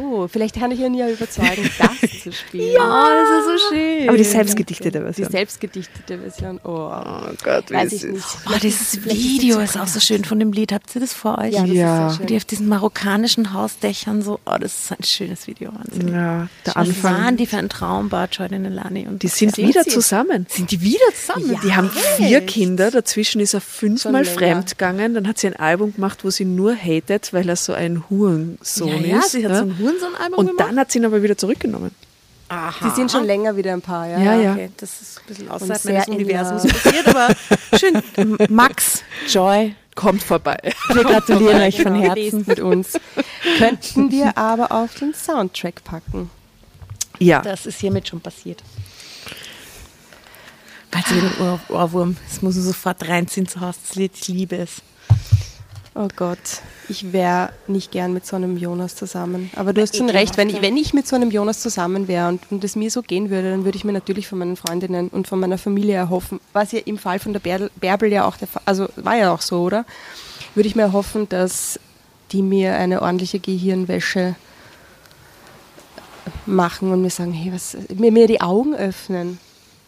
[0.00, 2.76] Oh, vielleicht kann ich ihn ja überzeugen, das zu spielen.
[2.78, 4.08] Oh, das ist so schön.
[4.08, 5.30] Aber die selbstgedichtete Die Version.
[5.30, 6.60] selbstgedichtete Version.
[6.64, 8.24] Oh, Oh Gott, wie weiß ist nicht.
[8.46, 10.72] Oh, dieses Video ist auch so schön von dem Lied.
[10.72, 11.54] Habt ihr das vor euch?
[11.54, 12.08] Ja, das Ja.
[12.10, 12.36] ist sehr Die schön.
[12.38, 15.72] auf diesen marokkanischen Hausdächern so, oh, das ist ein schönes Video.
[15.74, 16.08] Wahnsinn.
[16.14, 17.14] Ja, der Was Anfang.
[17.14, 19.06] waren die für ein Traumbad, Jordan und Lani?
[19.08, 19.90] Und Die sind Sind wieder sie?
[19.90, 20.46] zusammen.
[20.50, 21.52] sind die wieder zusammen?
[21.52, 21.60] Ja.
[21.64, 24.54] Die haben vier Kinder, dazwischen ist er fünfmal Schon länger.
[24.56, 27.72] fremd gegangen, dann hat sie ein Album gemacht, wo sie nur hatet, weil er so
[27.72, 29.32] ein Hurensohn ja, ja, ist.
[29.32, 29.58] sie hat ja.
[29.58, 30.68] so ein Hurensohn-Album Und gemacht.
[30.68, 31.90] dann hat sie ihn aber wieder zurückgenommen.
[32.82, 34.18] Die sind schon länger wieder ein Paar, ja.
[34.18, 34.52] Ja, ja.
[34.52, 37.28] Okay, das ist ein bisschen außerhalb meines in Universums passiert, aber
[37.78, 38.02] schön.
[38.48, 40.56] Max, Joy, Kommt vorbei.
[40.94, 42.44] wir gratulieren euch von Genau, Herzen.
[42.46, 42.92] mit uns.
[43.58, 46.30] Könnten wir aber auf den Soundtrack packen.
[47.18, 48.62] Ja, Das ist hiermit schon passiert.
[50.92, 52.16] Wieder ein Ohr Ohrwurm.
[52.28, 53.78] Das muss man sofort reinziehen zu Hause.
[53.86, 54.82] Das Lied, ich liebe es.
[55.94, 56.38] Oh Gott,
[56.88, 59.50] ich wäre nicht gern mit so einem Jonas zusammen.
[59.56, 62.28] Aber du hast schon recht, wenn ich, wenn ich mit so einem Jonas zusammen wäre
[62.28, 65.08] und, und es mir so gehen würde, dann würde ich mir natürlich von meinen Freundinnen
[65.08, 68.36] und von meiner Familie erhoffen, was ja im Fall von der Bärbel, Bärbel ja auch
[68.36, 69.84] der Fall, also war ja auch so, oder?
[70.54, 71.80] Würde ich mir erhoffen, dass
[72.30, 74.36] die mir eine ordentliche Gehirnwäsche
[76.46, 79.40] machen und mir sagen, hey, was, mir, mir die Augen öffnen.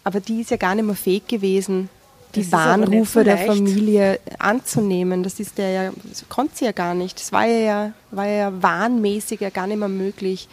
[0.05, 1.89] Aber die ist ja gar nicht mehr fähig gewesen,
[2.35, 3.39] die Das Warnrufe so der.
[3.39, 5.23] Familie anzunehmen.
[5.23, 7.19] Das ist der ja, das konnte sie ja gar nicht.
[7.21, 10.49] Das war ja, war ja wahnmäßig ja gar nicht mehr möglich.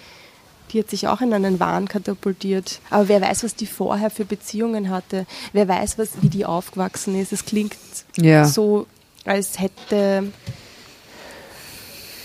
[0.74, 2.80] Die hat sich auch in einen Wahn katapultiert.
[2.90, 5.26] Aber wer weiß, was die vorher für Beziehungen hatte.
[5.54, 7.32] Wer weiß, was, wie die aufgewachsen ist.
[7.32, 7.76] Es klingt
[8.18, 8.44] Ja.
[8.46, 8.86] so,
[9.24, 10.32] als hätte,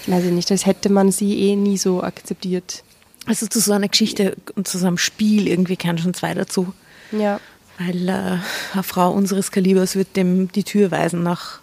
[0.07, 2.83] weiß ich nicht, als hätte man sie eh nie so akzeptiert.
[3.27, 6.73] Also zu so einer Geschichte und zu so einem Spiel irgendwie kann schon zwei dazu.
[7.13, 7.41] Ja.
[7.79, 8.39] Weil äh,
[8.73, 11.61] eine Frau unseres Kalibers wird dem die Tür weisen nach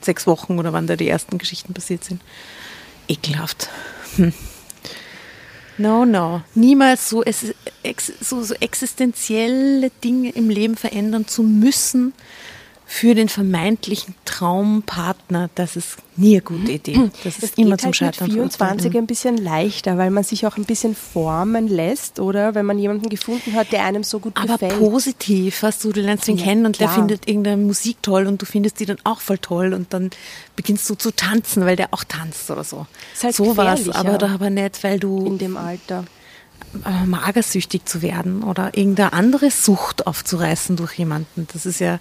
[0.00, 2.22] sechs Wochen oder wann da die ersten Geschichten passiert sind.
[3.08, 3.68] Ekelhaft.
[4.16, 4.32] Hm.
[5.78, 6.42] No, no.
[6.54, 12.12] Niemals so, es, ex, so, so existenzielle Dinge im Leben verändern zu müssen
[12.92, 17.10] für den vermeintlichen Traumpartner, das ist nie eine gute Idee.
[17.22, 18.96] Das ist Das immer geht zum halt Scheitern mit 24 verurteilt.
[18.96, 22.56] ein bisschen leichter, weil man sich auch ein bisschen formen lässt, oder?
[22.56, 24.76] Wenn man jemanden gefunden hat, der einem so gut Aber gefällt.
[24.80, 26.98] positiv, weißt du, du lernst ihn Ja, kennen und der klar.
[26.98, 30.10] findet irgendeine Musik toll und du findest die dann auch voll toll und dann
[30.56, 32.86] beginnst du zu tanzen, weil der auch tanzt oder so.
[33.14, 36.04] Ist halt so was, aber da aber nicht, weil du in dem Alter.
[36.84, 41.46] äh, magersüchtig zu werden oder irgendeine andere Sucht aufzureißen durch jemanden.
[41.52, 42.00] Das ist ja.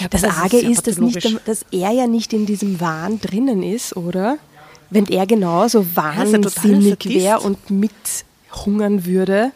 [0.00, 3.62] Ja, Das ist Arge ist, dass, nicht, dass er ja nicht in diesem Wahn drinnen
[3.62, 4.38] ist, oder?
[4.90, 7.08] Wenn er genauso wahnsinnig Sadist.
[7.08, 9.52] wäre und mithungern würde,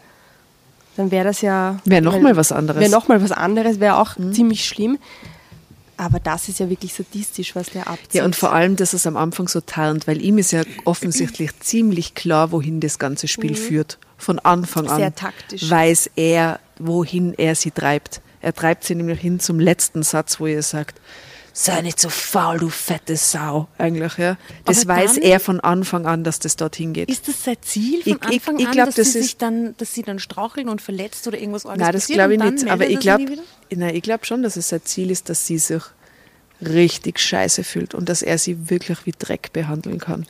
[0.97, 1.79] dann wäre das ja...
[1.85, 2.81] Wäre noch mal was anderes.
[2.81, 4.99] Wäre nochmal was anderes, wäre auch ziemlich schlimm.
[5.99, 8.15] Aber das ist ja wirklich sadistisch, was der abzieht.
[8.15, 11.59] Ja, und vor allem, dass es am Anfang so tarnt, weil ihm ist ja offensichtlich
[11.61, 13.99] ziemlich klar, wohin das ganze Spiel führt.
[14.19, 15.71] Von Anfang an Sehr taktisch.
[15.71, 18.21] weiß er, wohin er sie treibt.
[18.47, 21.01] Er treibt sie nämlich hin zum letzten Satz, wo er sagt,
[21.53, 23.67] sei nicht so faul, du fette Sau.
[23.77, 24.37] Eigentlich, ja.
[24.67, 27.09] Das Aber weiß er von Anfang an, dass das dorthin geht.
[27.09, 29.25] Ist das sein Ziel von Ich- ich- Anfang ich an, glaub, dass, das sie ist-
[29.25, 32.35] sich dann, dass sie dann straucheln und verletzt oder irgendwas Arges Nein, das passiert glaube
[32.35, 32.71] ich und dann nicht.
[32.71, 33.39] Aber ich glaube, nie
[33.71, 33.95] wieder?
[33.95, 35.83] ich glaube schon, dass es sein Ziel ist, dass sie sich
[36.61, 40.25] richtig scheiße fühlt und dass er sie wirklich wie Dreck behandeln kann.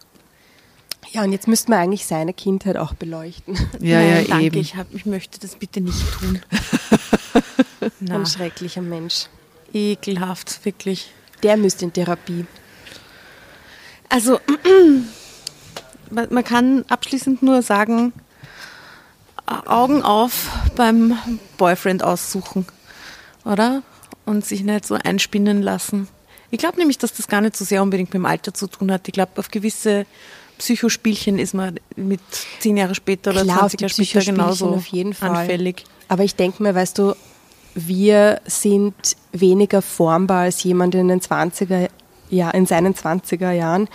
[1.12, 3.56] ja, und jetzt müsste man eigentlich seine Kindheit auch beleuchten.
[3.80, 4.58] Ja, Nein, ja, danke, eben.
[4.58, 6.40] Ich, hab, ich möchte das bitte nicht tun.
[8.00, 9.26] Na, Ein schrecklicher Mensch.
[9.72, 11.10] ekelhaft, wirklich.
[11.42, 12.46] Der müsste in Therapie.
[14.08, 14.40] Also,
[16.10, 18.12] man kann abschließend nur sagen,
[19.46, 21.16] Augen auf beim
[21.56, 22.66] Boyfriend aussuchen,
[23.44, 23.82] oder?
[24.24, 26.08] Und sich nicht so einspinnen lassen
[26.50, 28.90] Ich glaube nämlich, dass das gar nicht so sehr unbedingt mit dem Alter zu tun
[28.90, 29.06] hat.
[29.06, 30.04] Ich glaube, auf gewisse
[30.58, 32.20] Psychospielchen ist man mit
[32.60, 35.30] zehn Jahre später oder Klar, auf 20 die Jahre später genauso auf jeden Fall.
[35.30, 35.84] anfällig.
[36.08, 37.14] Aber ich denke mir, weißt du,
[37.76, 38.94] wir sind
[39.32, 41.88] weniger formbar als jemand in den 20er,
[42.30, 43.88] ja, in seinen 20er Jahren.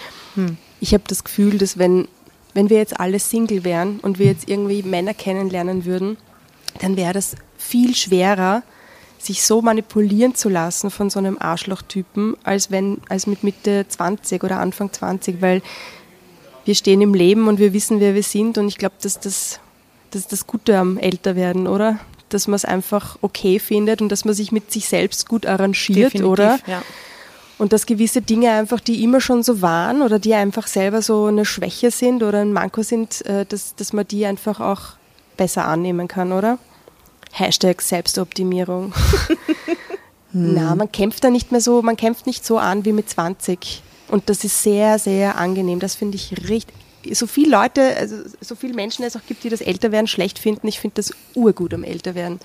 [0.79, 2.07] Ich habe das Gefühl, dass wenn,
[2.53, 6.17] wenn wir jetzt alle Single wären und wir jetzt irgendwie Männer kennenlernen würden,
[6.79, 8.61] dann wäre das viel schwerer,
[9.17, 14.43] sich so manipulieren zu lassen von so einem Arschlochtypen, als wenn, als mit Mitte 20
[14.43, 15.61] oder Anfang 20, weil
[16.65, 19.59] wir stehen im Leben und wir wissen, wer wir sind und ich glaube, dass das,
[20.11, 21.99] das ist das Gute am Älterwerden, oder?
[22.33, 26.13] Dass man es einfach okay findet und dass man sich mit sich selbst gut arrangiert,
[26.13, 26.59] Definitiv, oder?
[26.67, 26.81] Ja.
[27.57, 31.25] Und dass gewisse Dinge einfach, die immer schon so waren oder die einfach selber so
[31.25, 34.81] eine Schwäche sind oder ein Manko sind, äh, dass, dass man die einfach auch
[35.37, 36.57] besser annehmen kann, oder?
[37.31, 38.93] Hashtag Selbstoptimierung.
[40.33, 43.83] Na, man kämpft da nicht mehr so, man kämpft nicht so an wie mit 20.
[44.07, 45.79] Und das ist sehr, sehr angenehm.
[45.79, 46.75] Das finde ich richtig.
[47.11, 50.67] So viele Leute, also so viele Menschen es auch gibt, die das Älterwerden schlecht finden.
[50.67, 52.39] Ich finde das urgut am Älterwerden.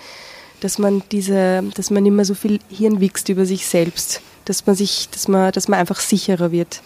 [0.61, 4.23] Dass man diese, dass man nicht mehr so viel Hirn wächst über sich selbst.
[4.47, 6.81] Dass man sich, dass man, dass man einfach sicherer wird.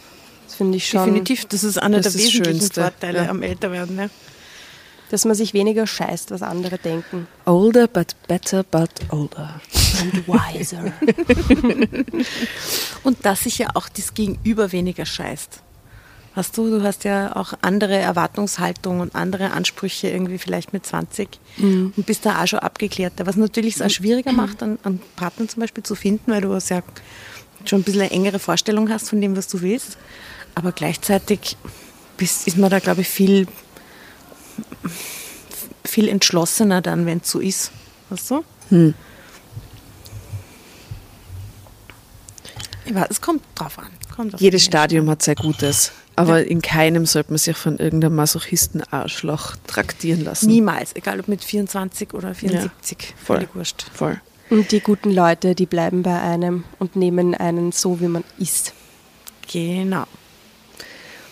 [0.46, 1.04] Das finde ich schon.
[1.04, 3.28] Definitiv, das ist einer das der ist wesentlichen Schönste, Vorteile ja.
[3.28, 3.98] am Älterwerden.
[3.98, 4.10] Ja.
[5.10, 7.28] Dass man sich weniger scheißt, was andere denken.
[7.44, 9.60] Older but better but older.
[10.00, 10.92] And wiser.
[13.04, 15.62] Und dass sich ja auch das Gegenüber weniger scheißt.
[16.36, 21.28] Hast du, du hast ja auch andere Erwartungshaltung und andere Ansprüche irgendwie vielleicht mit 20
[21.58, 21.92] Mhm.
[21.96, 25.48] und bist da auch schon abgeklärter, was natürlich es auch schwieriger macht, einen, einen Partner
[25.48, 26.82] zum Beispiel zu finden, weil du ja
[27.64, 29.98] schon ein bisschen eine engere Vorstellung hast von dem, was du willst.
[30.54, 31.56] Aber gleichzeitig
[32.16, 33.46] bist, ist man da, glaube ich, viel,
[35.84, 37.72] viel entschlossener dann, wenn es so ist.
[38.08, 38.44] Weißt du?
[42.84, 43.88] Ich weiß, es kommt drauf an.
[44.14, 45.92] Kommt Jedes Stadium hat sehr Gutes.
[46.16, 50.48] Aber in keinem sollte man sich von irgendeinem Masochisten-Arschloch traktieren lassen.
[50.48, 53.14] Niemals, egal ob mit 24 oder 74.
[53.16, 53.36] voll.
[53.36, 53.86] Völlig wurscht.
[53.92, 54.20] Voll.
[54.50, 58.74] Und die guten Leute, die bleiben bei einem und nehmen einen so, wie man ist.
[59.50, 60.04] Genau.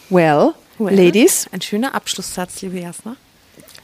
[0.09, 3.17] Well, Well, Ladies, Ein schöner Abschlusssatz, liebe Jasna.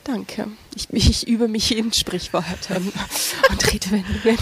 [0.05, 0.49] Danke.
[0.75, 2.93] Ich, ich übe mich in Sprichwörtern
[3.51, 4.39] und Redewendungen.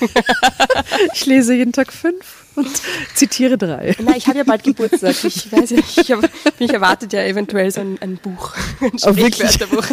[1.14, 2.68] ich lese jeden Tag fünf und
[3.14, 3.96] zitiere drei.
[4.00, 5.16] Nein, ich habe ja bald Geburtstag.
[5.24, 6.20] Ich weiß ja, ich, hab,
[6.60, 8.54] mich erwartet ja eventuell so ein, ein Buch.
[8.80, 9.12] Ein Oh?
[9.12, 9.86] Sprichwörterbuch.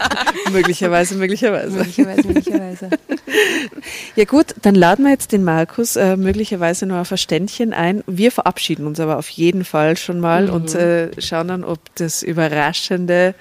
[0.52, 1.78] möglicherweise, möglicherweise.
[1.78, 2.90] möglicherweise, möglicherweise.
[4.16, 8.02] Ja gut, dann laden wir jetzt den Markus äh, möglicherweise noch auf ein Ständchen ein.
[8.06, 12.22] Wir verabschieden uns aber auf jeden Fall schon mal und äh, schauen dann, ob das
[12.22, 13.34] überraschende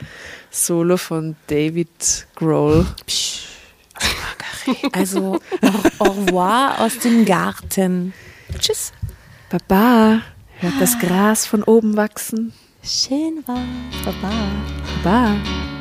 [0.50, 2.86] Solo von David Grohl
[4.92, 8.14] Also, au, au revoir aus dem Garten.
[8.60, 8.92] Tschüss.
[9.50, 10.22] Baba,
[10.60, 12.54] hört das Gras von oben wachsen.
[12.84, 13.66] Schön war's.
[14.04, 14.34] Baba.
[15.04, 15.77] Baba.